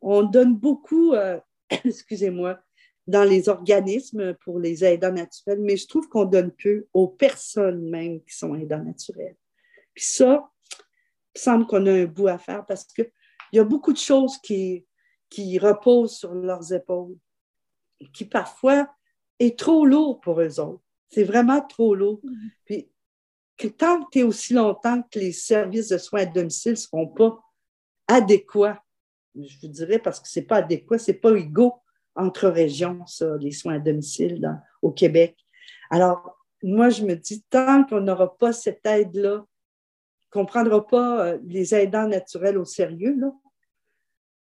[0.00, 1.38] On donne beaucoup, euh,
[1.84, 2.58] excusez-moi,
[3.06, 7.88] dans les organismes pour les aidants naturels, mais je trouve qu'on donne peu aux personnes
[7.88, 9.36] même qui sont aidants naturels.
[9.92, 10.50] Puis ça,
[11.34, 13.10] il semble qu'on a un bout à faire parce qu'il
[13.52, 14.86] y a beaucoup de choses qui,
[15.28, 17.16] qui reposent sur leurs épaules,
[18.12, 18.88] qui parfois
[19.38, 20.82] est trop lourd pour eux autres.
[21.10, 22.20] C'est vraiment trop lourd.
[22.24, 22.50] Mm-hmm.
[22.64, 22.90] Puis,
[23.56, 26.76] que tant que tu es aussi longtemps que les services de soins à domicile ne
[26.76, 27.40] seront pas
[28.08, 28.83] adéquats,
[29.36, 31.74] je vous dirais parce que ce n'est pas adéquat, ce n'est pas égaux
[32.14, 35.36] entre régions, ça, les soins à domicile au Québec.
[35.90, 39.44] Alors, moi, je me dis, tant qu'on n'aura pas cette aide-là,
[40.30, 43.32] qu'on ne prendra pas euh, les aidants naturels au sérieux, là,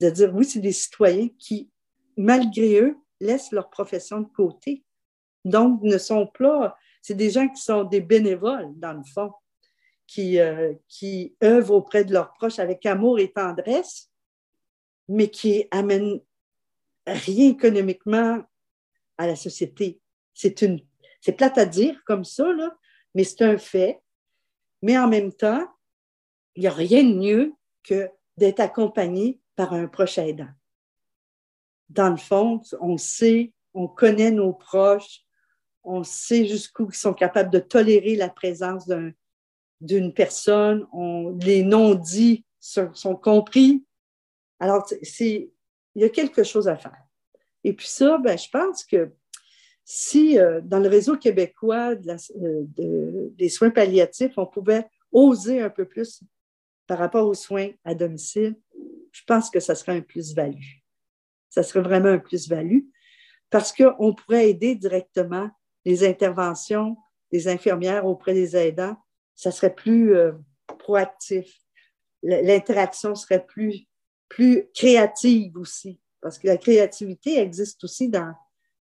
[0.01, 1.71] de dire, oui, c'est des citoyens qui,
[2.17, 4.83] malgré eux, laissent leur profession de côté.
[5.45, 9.31] Donc, ne sont pas, c'est des gens qui sont des bénévoles, dans le fond,
[10.07, 14.11] qui, euh, qui œuvrent auprès de leurs proches avec amour et tendresse,
[15.07, 16.19] mais qui amènent
[17.07, 18.43] rien économiquement
[19.17, 19.99] à la société.
[20.33, 20.81] C'est une,
[21.37, 22.45] plate à dire comme ça,
[23.13, 24.01] mais c'est un fait.
[24.81, 25.65] Mais en même temps,
[26.55, 27.53] il n'y a rien de mieux
[27.83, 30.49] que d'être accompagné par un proche aidant.
[31.89, 35.21] Dans le fond, on sait, on connaît nos proches,
[35.83, 38.89] on sait jusqu'où ils sont capables de tolérer la présence
[39.81, 43.85] d'une personne, on, les non-dits sont, compris.
[44.59, 45.51] Alors, c'est,
[45.95, 46.97] il y a quelque chose à faire.
[47.63, 49.11] Et puis ça, ben, je pense que
[49.83, 55.85] si euh, dans le réseau québécois euh, des soins palliatifs, on pouvait oser un peu
[55.85, 56.23] plus
[56.87, 58.55] par rapport aux soins à domicile,
[59.11, 60.79] je pense que ça serait un plus-value.
[61.49, 62.81] Ça serait vraiment un plus-value
[63.49, 65.49] parce qu'on pourrait aider directement
[65.85, 66.97] les interventions
[67.31, 68.97] des infirmières auprès des aidants.
[69.35, 70.33] Ça serait plus euh,
[70.79, 71.59] proactif.
[72.23, 73.87] L'interaction serait plus,
[74.29, 78.33] plus créative aussi parce que la créativité existe aussi dans,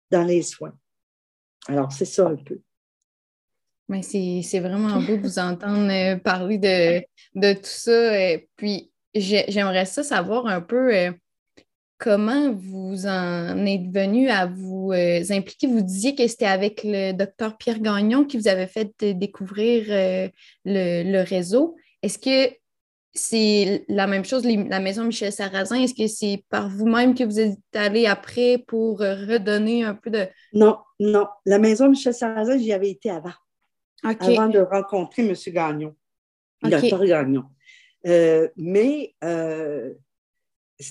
[0.09, 0.73] dans les soins.
[1.67, 2.61] Alors, c'est ça un peu.
[3.89, 7.03] Mais c'est vraiment beau de vous entendre euh, parler de,
[7.35, 7.91] de tout ça.
[7.91, 11.11] Euh, puis, j'aimerais ça savoir un peu euh,
[11.97, 15.67] comment vous en êtes venu à vous impliquer?
[15.67, 20.31] Vous disiez que c'était avec le docteur Pierre Gagnon qui vous avait fait découvrir le,
[20.63, 21.75] le, réseau.
[22.01, 22.55] Est-ce que
[23.13, 25.75] c'est la même chose, la maison Michel Sarrazin?
[25.77, 30.27] Est-ce que c'est par vous-même que vous êtes allé après pour redonner un peu de.
[30.53, 31.27] Non, non.
[31.45, 33.33] La maison Michel Sarrazin, j'y avais été avant
[34.03, 35.33] avant de rencontrer M.
[35.47, 35.95] Gagnon,
[36.61, 37.45] le docteur Gagnon.
[38.05, 39.93] Euh, mais euh,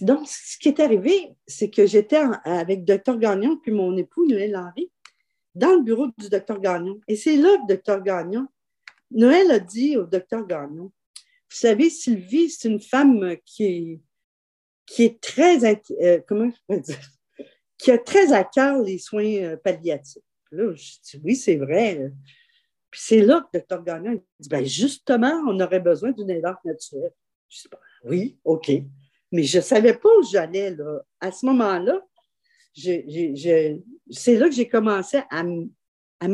[0.00, 4.56] donc, ce qui est arrivé, c'est que j'étais avec docteur Gagnon puis mon époux, Noël
[4.56, 4.90] Henry,
[5.54, 6.98] dans le bureau du docteur Gagnon.
[7.08, 8.46] Et c'est là que docteur Gagnon,
[9.10, 10.90] Noël a dit au docteur Gagnon,
[11.52, 14.00] vous savez, Sylvie, c'est une femme qui est,
[14.86, 15.62] qui est très,
[16.00, 16.98] euh, comment je peux dire,
[17.76, 20.22] qui a très à cœur les soins palliatifs.
[20.50, 22.10] Là, je dis, oui, c'est vrai.
[22.90, 27.12] Puis c'est là que docteur Gagnon dit ben justement, on aurait besoin d'une aidante naturelle.
[27.50, 28.70] Je dis ben, oui, OK.
[29.30, 30.70] Mais je ne savais pas où j'allais.
[30.70, 31.02] Là.
[31.20, 32.00] À ce moment-là,
[32.74, 35.42] c'est là que j'ai commencé à,
[36.20, 36.28] à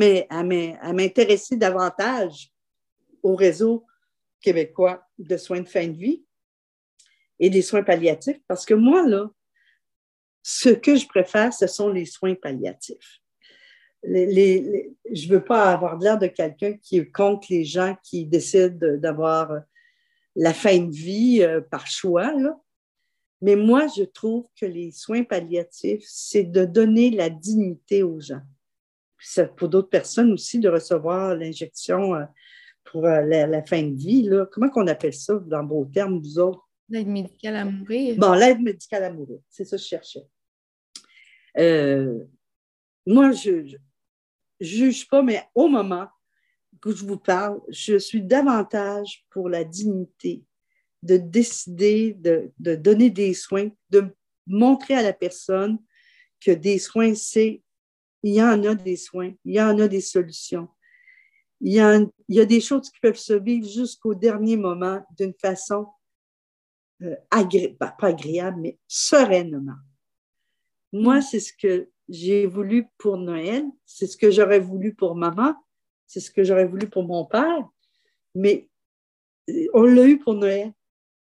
[0.92, 2.52] m'intéresser davantage
[3.22, 3.84] au réseau
[4.40, 6.24] québécois de soins de fin de vie
[7.38, 9.30] et des soins palliatifs, parce que moi, là,
[10.42, 13.20] ce que je préfère, ce sont les soins palliatifs
[14.04, 19.60] je ne veux pas avoir l'air de quelqu'un qui contre les gens qui décident d'avoir
[20.36, 22.32] la fin de vie euh, par choix.
[23.40, 28.42] Mais moi, je trouve que les soins palliatifs, c'est de donner la dignité aux gens.
[29.20, 32.24] C'est pour d'autres personnes aussi de recevoir l'injection euh,
[32.90, 34.22] pour euh, la, fin de vie.
[34.22, 34.46] Là.
[34.50, 36.68] Comment qu'on appelle ça dans vos termes, vous autres?
[36.88, 38.16] L'aide médicale à mourir.
[38.16, 40.26] Bon, l'aide médicale à mourir, c'est ça que je cherchais.
[43.06, 43.76] moi, je,
[44.60, 46.08] juge pas, mais au moment
[46.80, 50.44] que je vous parle, je suis davantage pour la dignité
[51.02, 54.04] de décider de, donner des soins, de
[54.46, 55.78] montrer à la personne
[56.40, 57.62] que des soins, c'est,
[58.22, 60.68] il y en a des soins, il y en a des solutions.
[61.60, 65.04] Il y a, il y a des choses qui peuvent se vivre jusqu'au dernier moment
[65.16, 65.86] d'une façon
[67.02, 67.16] euh,
[67.78, 69.76] pas agréable, mais sereinement.
[70.92, 71.22] Moi, mm.
[71.22, 75.54] c'est ce que j'ai voulu pour Noël, c'est ce que j'aurais voulu pour maman,
[76.06, 77.68] c'est ce que j'aurais voulu pour mon père,
[78.34, 78.68] mais
[79.50, 80.72] euh, on l'a eu pour Noël,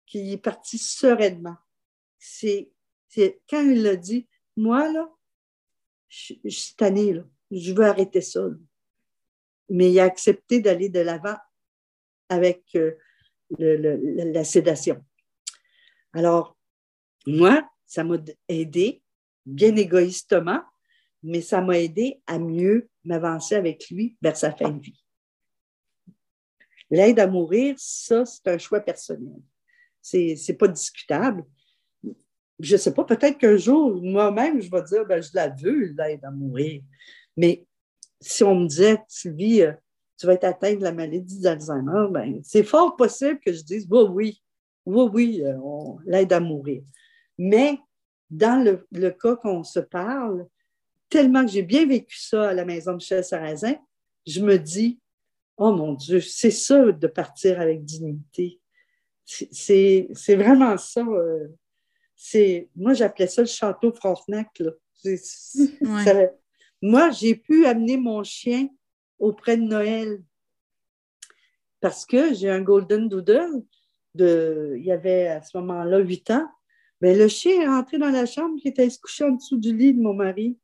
[0.05, 1.57] qui est parti sereinement.
[2.17, 2.71] C'est
[3.49, 5.09] quand il l'a dit, moi, là,
[6.07, 8.47] je, suis tannée, là, je veux arrêter ça.
[9.71, 11.37] Mais il a accepté d'aller de l'avant
[12.29, 12.95] avec euh,
[13.57, 15.03] la sédation.
[16.13, 16.57] Alors,
[17.25, 18.17] moi, ça m'a
[18.47, 19.01] aidé,
[19.45, 20.61] bien égoïstement,
[21.23, 25.03] mais ça m'a aidé à mieux m'avancer avec lui vers sa fin de vie.
[26.89, 29.41] L'aide à mourir, ça, c'est un choix personnel.
[30.01, 31.45] C'est n'est pas discutable.
[32.59, 35.93] Je ne sais pas, peut-être qu'un jour, moi-même, je vais dire, ben, je la veux,
[35.97, 36.81] l'aide à mourir.
[37.37, 37.65] Mais
[38.21, 39.73] si on me disait, Sylvie, euh,
[40.17, 43.87] tu vas être atteinte de la maladie d'Alzheimer, ben, c'est fort possible que je dise,
[43.89, 44.39] oui,
[44.85, 46.83] oui, oui, euh, on l'aide à mourir.
[47.37, 47.79] Mais
[48.29, 50.47] dans le, cas qu'on se parle,
[51.09, 53.75] tellement que j'ai bien vécu ça à la maison de Michel Sarrazin,
[54.25, 54.99] je me dis,
[55.57, 58.59] oh mon Dieu, c'est ça de partir avec dignité.
[59.25, 61.01] C'est vraiment ça.
[61.01, 61.47] Euh,
[62.15, 64.61] c'est moi, j'appelais ça le château Frontenac.
[66.81, 68.69] Moi, j'ai pu amener mon chien
[69.19, 70.23] auprès de Noël
[71.79, 73.63] parce que j'ai un Golden Doodle
[74.15, 76.47] il y avait à ce moment-là huit ans,
[76.99, 79.93] mais le chien est rentré dans la chambre, il était couché en dessous du lit
[79.93, 80.57] de mon mari.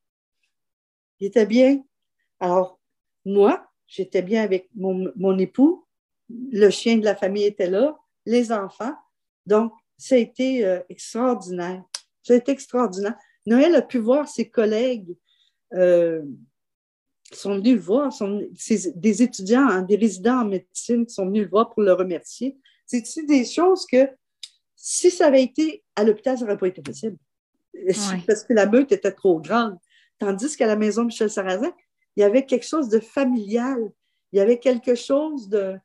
[1.19, 1.81] Il était bien.
[2.39, 2.79] Alors,
[3.25, 5.87] moi, j'étais bien avec mon, époux,
[6.29, 8.95] le chien de la famille était là, les enfants.
[9.45, 11.83] Donc, ça a été euh, extraordinaire.
[12.21, 13.15] Ça a été extraordinaire.
[13.45, 15.15] Noël a pu voir ses collègues
[15.73, 16.23] euh,
[17.31, 18.41] sont venus le voir, sont,
[18.95, 22.57] des étudiants, hein, des résidents en médecine qui sont venus le voir pour le remercier.
[22.85, 24.09] C'est des choses que
[24.75, 27.17] si ça avait été à l'hôpital, ça n'aurait pas été possible?
[28.25, 29.77] Parce que la meute était trop grande.
[30.19, 31.73] Tandis qu'à la maison Michel Sarrazin,
[32.15, 33.91] il y avait quelque chose de familial.
[34.31, 35.77] Il y avait quelque chose de.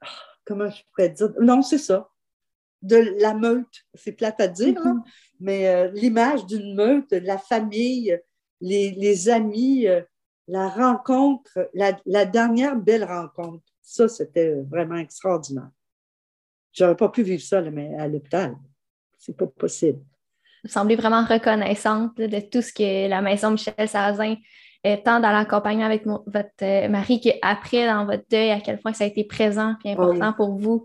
[0.00, 0.06] Ah,
[0.44, 1.32] comment je pourrais dire?
[1.40, 2.08] Non, c'est ça.
[2.80, 3.86] De la meute.
[3.94, 5.02] C'est plate à dire, mm-hmm.
[5.40, 8.18] mais euh, l'image d'une meute, de la famille,
[8.60, 10.02] les, amis, euh,
[10.46, 13.64] la rencontre, la dernière belle rencontre.
[13.82, 15.70] Ça, c'était vraiment extraordinaire.
[16.72, 18.56] J'aurais pas pu vivre ça mais à l'hôpital.
[19.18, 20.00] C'est pas possible.
[20.64, 24.36] Vous semblez vraiment reconnaissante de tout ce que la maison Michel Sarrazin,
[25.04, 29.04] tant dans l'accompagnement avec votre euh, mari qu'après, dans votre deuil, à quel point ça
[29.04, 30.84] a été présent et important pour vous,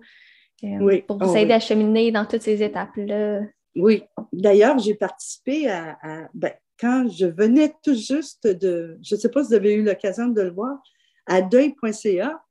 [0.63, 3.41] euh, pour vous oh aider à cheminer dans toutes ces étapes-là.
[3.75, 4.03] Oui.
[4.31, 5.97] D'ailleurs, j'ai participé à,
[6.33, 9.83] ben, quand je venais tout juste de, je ne sais pas si vous avez eu
[9.83, 10.81] l'occasion de le voir,
[11.25, 12.43] à deuil.ca,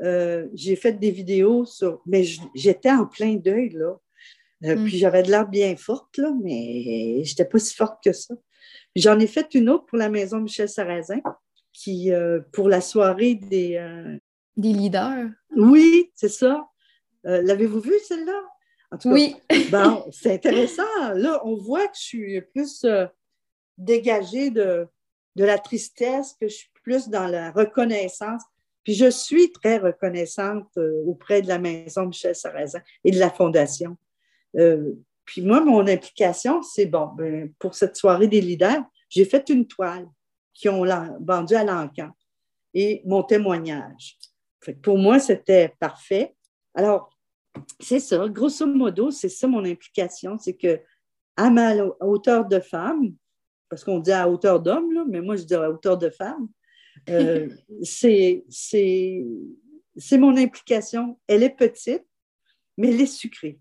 [0.00, 2.02] euh, j'ai fait des vidéos sur.
[2.06, 2.24] Mais
[2.54, 3.96] j'étais en plein deuil, là.
[4.64, 4.84] Euh, mm.
[4.84, 8.34] Puis j'avais de l'air bien forte, là, mais j'étais pas si forte que ça.
[8.96, 11.20] J'en ai fait une autre pour la maison Michel Sarrazin,
[11.72, 13.80] qui, euh, pour la soirée des.
[14.56, 15.28] Des leaders.
[15.56, 16.66] Oui, c'est ça.
[17.22, 18.42] L'avez-vous vu, celle-là?
[18.90, 19.36] En tout cas, oui.
[19.70, 21.12] bon, c'est intéressant.
[21.14, 22.84] Là, on voit que je suis plus
[23.78, 24.86] dégagée de,
[25.36, 28.42] de la tristesse, que je suis plus dans la reconnaissance.
[28.84, 33.30] Puis je suis très reconnaissante euh, auprès de la Maison Michel Sarrazin et de la
[33.30, 33.96] Fondation.
[34.56, 34.92] Euh,
[35.24, 39.66] puis moi, mon implication, c'est bon, ben, pour cette soirée des leaders, j'ai fait une
[39.66, 40.08] toile
[40.54, 40.84] qui ont
[41.20, 42.10] vendue à l'encan
[42.74, 44.18] et mon témoignage.
[44.82, 46.34] pour moi, c'était parfait.
[46.74, 47.10] Alors,
[47.80, 50.80] c'est ça, grosso modo, c'est ça mon implication, c'est que
[51.36, 53.14] à ma hauteur de femme,
[53.68, 56.48] parce qu'on dit à hauteur d'homme, mais moi je dis à hauteur de femme,
[57.08, 57.48] euh,
[57.82, 58.44] c'est
[60.12, 61.18] mon implication.
[61.26, 62.04] Elle est petite,
[62.76, 63.60] mais elle est sucrée.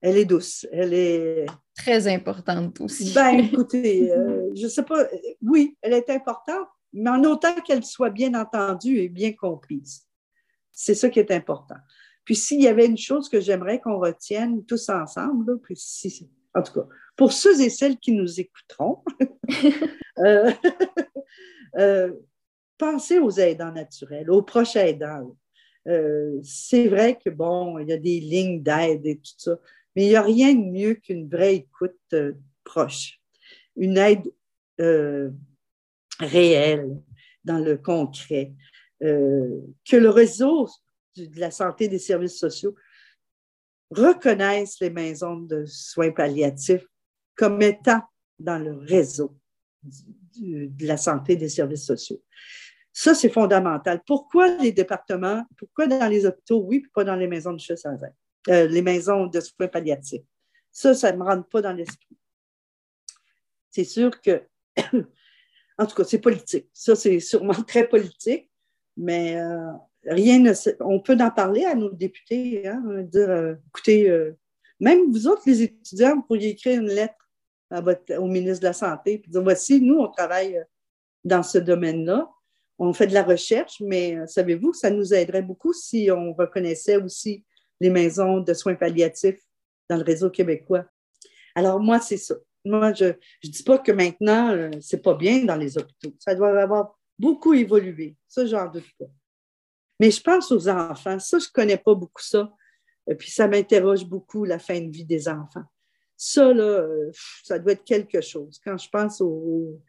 [0.00, 0.66] Elle est douce.
[0.72, 1.46] Elle est.
[1.76, 3.12] Très importante aussi.
[3.14, 5.06] Ben, écoutez, euh, je ne sais pas.
[5.42, 10.06] Oui, elle est importante, mais en autant qu'elle soit bien entendue et bien comprise.
[10.72, 11.76] C'est ça qui est important.
[12.24, 15.76] Puis s'il y avait une chose que j'aimerais qu'on retienne tous ensemble, puis
[16.54, 16.86] en tout cas,
[17.18, 19.02] pour ceux et celles qui nous écouteront,
[21.76, 22.12] euh,
[22.78, 25.36] pensez aux aidants naturels, aux proches aidants.
[25.88, 29.58] Euh, c'est vrai que, bon, il y a des lignes d'aide et tout ça,
[29.96, 33.20] mais il n'y a rien de mieux qu'une vraie écoute euh, proche,
[33.74, 34.32] une aide
[34.80, 35.30] euh,
[36.20, 37.00] réelle
[37.44, 38.52] dans le concret,
[39.00, 40.68] que le réseau
[41.16, 42.74] de la santé des services sociaux
[43.90, 46.84] reconnaisse les maisons de soins palliatifs
[47.38, 48.02] comme étant
[48.38, 49.34] dans le réseau
[50.36, 52.20] de la santé des services sociaux.
[52.92, 54.02] Ça, c'est fondamental.
[54.04, 57.86] Pourquoi les départements, pourquoi dans les hôpitaux, oui, puis pas dans les maisons de chasse
[58.48, 60.24] euh, les maisons de soins palliatifs?
[60.72, 62.16] Ça, ça ne me rentre pas dans l'esprit.
[63.70, 64.42] C'est sûr que,
[65.78, 66.68] en tout cas, c'est politique.
[66.72, 68.50] Ça, c'est sûrement très politique,
[68.96, 69.72] mais euh,
[70.04, 70.52] rien ne.
[70.80, 74.32] On peut en parler à nos députés, hein, dire euh, écoutez,
[74.80, 77.27] même vous autres, les étudiants, vous pourriez écrire une lettre
[77.70, 80.62] au ministre de la Santé puis dire voici, nous, on travaille
[81.24, 82.30] dans ce domaine-là.
[82.78, 86.96] On fait de la recherche, mais savez-vous que ça nous aiderait beaucoup si on reconnaissait
[86.96, 87.44] aussi
[87.80, 89.42] les maisons de soins palliatifs
[89.90, 90.84] dans le réseau québécois?
[91.54, 92.36] Alors, moi, c'est ça.
[92.64, 96.14] Moi, je ne dis pas que maintenant, euh, c'est pas bien dans les hôpitaux.
[96.18, 98.16] Ça doit avoir beaucoup évolué.
[98.28, 99.06] Ça, j'en doute pas.
[99.98, 101.18] Mais je pense aux enfants.
[101.18, 102.52] Ça, je ne connais pas beaucoup ça.
[103.18, 105.64] Puis, ça m'interroge beaucoup, la fin de vie des enfants.
[106.20, 107.10] Ça, là, euh,
[107.44, 108.60] ça doit être quelque chose.
[108.62, 109.80] Quand je pense aux,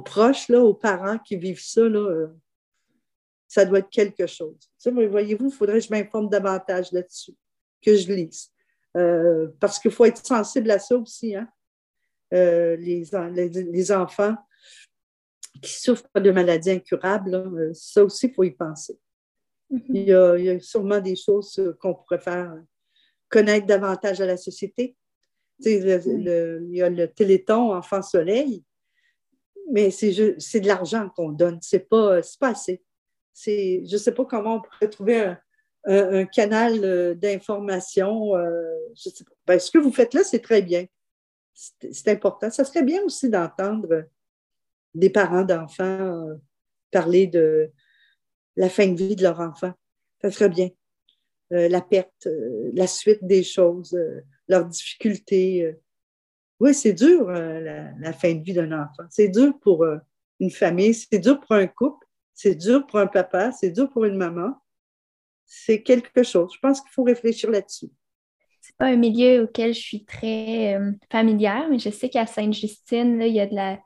[0.00, 2.26] proches, là, aux parents qui vivent ça, là, euh,
[3.46, 4.56] ça doit être quelque chose.
[4.84, 7.34] voyez-vous, il faudrait que je m'informe davantage là-dessus,
[7.80, 8.50] que je lise.
[9.60, 11.36] parce qu'il faut être sensible à ça aussi.
[11.36, 11.48] Hein?
[12.34, 13.04] Euh, les,
[13.48, 14.36] les, enfants
[15.62, 18.98] qui souffrent de maladies incurables, euh, ça aussi, il faut y penser.
[19.70, 19.84] Mm-hmm.
[19.88, 22.54] il, y a, il, y a, sûrement des choses qu'on pourrait faire
[23.30, 24.94] connaître davantage à la société.
[25.64, 28.62] Le, il y a le Téléthon Enfant Soleil,
[29.72, 32.82] mais c'est de l'argent qu'on donne, c'est pas, pas assez.
[33.34, 35.38] Je ne sais pas comment on pourrait trouver un,
[35.86, 38.36] un, canal d'information.
[38.36, 38.76] Euh,
[39.46, 40.86] ben, ce que vous faites là, c'est très bien
[41.90, 42.50] c'est important.
[42.50, 44.04] Ça serait bien aussi d'entendre
[44.94, 46.34] des parents d'enfants euh,
[46.90, 47.70] parler de
[48.56, 49.72] la fin de vie de leur enfant.
[50.22, 50.70] Ça serait bien.
[51.52, 53.98] Euh, la perte, euh, la suite des choses,
[54.48, 55.76] leurs difficultés.
[56.60, 59.04] Oui, c'est dur, la, fin de vie d'un enfant.
[59.10, 59.86] C'est dur pour
[60.40, 64.04] une famille, c'est dur pour un couple, c'est dur pour un papa, c'est dur pour
[64.04, 64.54] une maman.
[65.46, 66.52] C'est quelque chose.
[66.54, 67.90] Je pense qu'il faut réfléchir là-dessus
[68.68, 73.20] c'est pas un milieu auquel je suis très euh, familière, mais je sais qu'à Sainte-Justine,
[73.22, 73.78] il y a de la.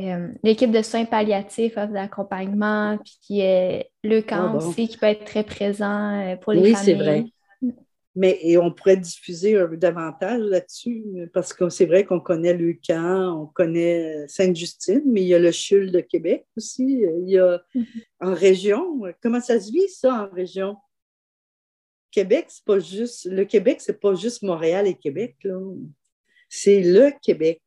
[0.00, 5.26] Euh, l'équipe de soins palliatifs offre d'accompagnement, puis a le camp aussi qui peut être
[5.26, 6.74] très présent euh, pour les familles.
[6.74, 7.24] Oui, c'est vrai.
[8.14, 11.02] Mais et on pourrait diffuser davantage là-dessus,
[11.32, 15.38] parce que c'est vrai qu'on connaît le camp, on connaît Sainte-Justine, mais il y a
[15.38, 17.04] le CHUL de Québec aussi.
[17.22, 18.04] Il y a mm-hmm.
[18.20, 19.00] en région.
[19.22, 20.76] Comment ça se vit, ça, en région?
[22.12, 23.24] Québec, c'est pas juste.
[23.24, 25.36] Le Québec, c'est pas juste Montréal et Québec.
[26.48, 27.60] C'est le Québec.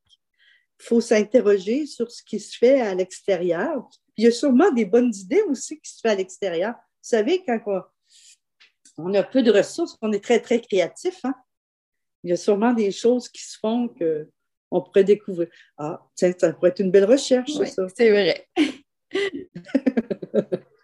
[0.79, 3.89] Il faut s'interroger sur ce qui se fait à l'extérieur.
[4.15, 6.73] Il y a sûrement des bonnes idées aussi qui se font à l'extérieur.
[6.73, 7.81] Vous savez, quand on,
[9.13, 11.19] a peu de ressources, on est très, très créatif.
[11.23, 11.35] Hein.
[12.23, 15.47] Il y a sûrement des choses qui se font qu'on pourrait découvrir.
[15.77, 17.87] Ah, tiens, ça pourrait être une belle recherche, ça.
[17.95, 18.47] C'est vrai.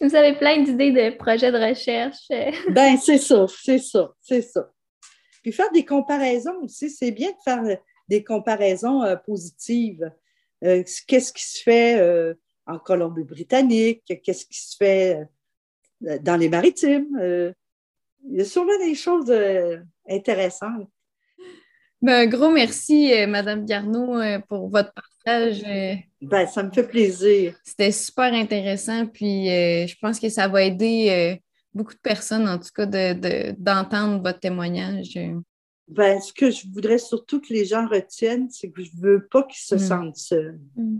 [0.00, 2.28] Vous avez plein d'idées de projets de recherche.
[2.70, 4.70] ben, c'est ça, c'est ça, c'est ça.
[5.42, 7.76] Puis faire des comparaisons aussi, c'est bien de faire euh,
[8.08, 10.10] des comparaisons euh, positives.
[10.64, 12.34] Euh, qu'est-ce qui se fait
[12.66, 14.02] en Colombie-Britannique?
[14.22, 15.26] Qu'est-ce qui se fait
[16.00, 17.54] dans les maritimes?
[18.28, 19.32] il y a sûrement des choses
[20.08, 20.90] intéressantes.
[22.02, 25.62] Ben, un gros merci, Madame Garneau, pour votre partage.
[26.26, 27.54] Ben, ça me fait plaisir.
[27.62, 31.36] C'était super intéressant, puis euh, je pense que ça va aider euh,
[31.72, 35.18] beaucoup de personnes, en tout cas, d'entendre votre témoignage.
[35.88, 39.26] Ben, ce que je voudrais surtout que les gens retiennent, c'est que je ne veux
[39.28, 39.78] pas qu'ils se mm.
[39.78, 40.58] sentent seuls.
[40.74, 40.98] Mm.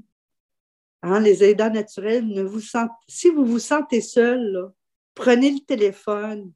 [1.03, 2.87] Hein, les aidants naturels, ne vous sent...
[3.09, 4.71] si vous vous sentez seul,
[5.17, 6.53] prenez le téléphone,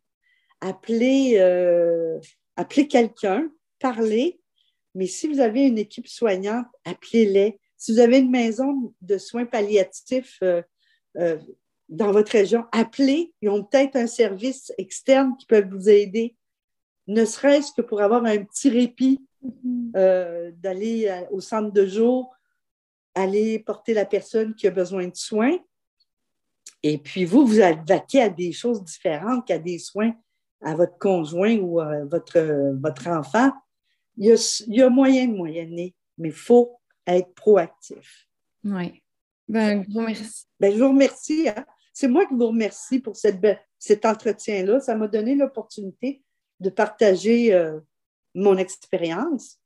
[0.61, 2.21] appelez, euh,
[2.55, 3.51] appelez quelqu'un,
[3.81, 4.41] parlez,
[4.95, 9.47] mais si vous avez une équipe soignante, appelez-les si vous avez une maison de soins
[9.47, 10.61] palliatifs euh,
[11.17, 11.39] euh,
[11.89, 13.33] dans votre région, appelez.
[13.41, 16.37] Ils ont peut-être un service externe qui peut vous aider,
[17.07, 20.53] ne serait-ce que pour avoir un petit répit, mm-hmm.
[20.61, 22.33] d'aller au centre de jour,
[23.15, 25.59] aller porter la personne qui a besoin de soins.
[26.83, 30.15] Et puis vous, vous vaquer à des choses différentes qu'à des soins
[30.63, 32.39] à votre conjoint ou à votre,
[32.81, 33.53] votre enfant.
[34.17, 38.29] Il y, a, il y a moyen de moyenner, mais il faut être proactif.
[38.65, 39.03] Oui.
[39.49, 40.45] Ben, je vous remercie.
[40.59, 41.49] Ben, je vous remercie.
[41.49, 41.65] Hein.
[41.93, 43.41] C'est moi qui vous remercie pour cette
[43.79, 44.81] cet entretien-là.
[44.81, 46.23] Ça m'a donné l'opportunité
[46.61, 47.81] de partager euh,
[48.35, 49.59] mon expérience.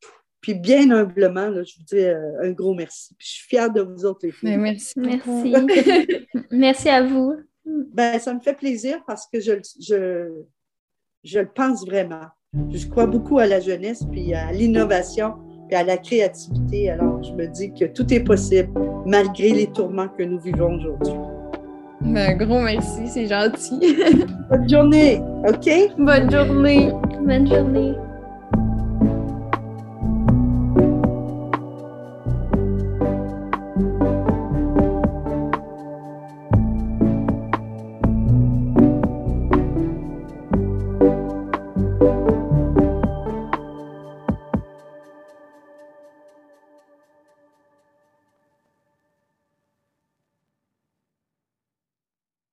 [0.45, 3.17] Puis bien humblement, je vous dis euh, un gros merci.
[3.19, 4.51] je suis fière de vous autres, les filles.
[4.51, 4.93] Ben, merci.
[4.95, 5.55] Merci.
[6.51, 7.37] merci à vous.
[7.65, 10.29] Ben, ça me fait plaisir parce que je, je,
[11.23, 12.27] je le pense vraiment.
[12.71, 15.37] Je crois beaucoup à la jeunesse puis à l'innovation
[15.71, 16.91] et à la créativité.
[16.91, 18.69] Alors, je me dis que tout est possible
[19.07, 21.15] malgré les tourments que nous vivons aujourd'hui.
[22.05, 23.97] Un gros merci, c'est gentil.
[24.51, 25.71] Bonne journée, OK?
[25.97, 26.91] Bonne journée.
[27.23, 27.95] Bonne journée.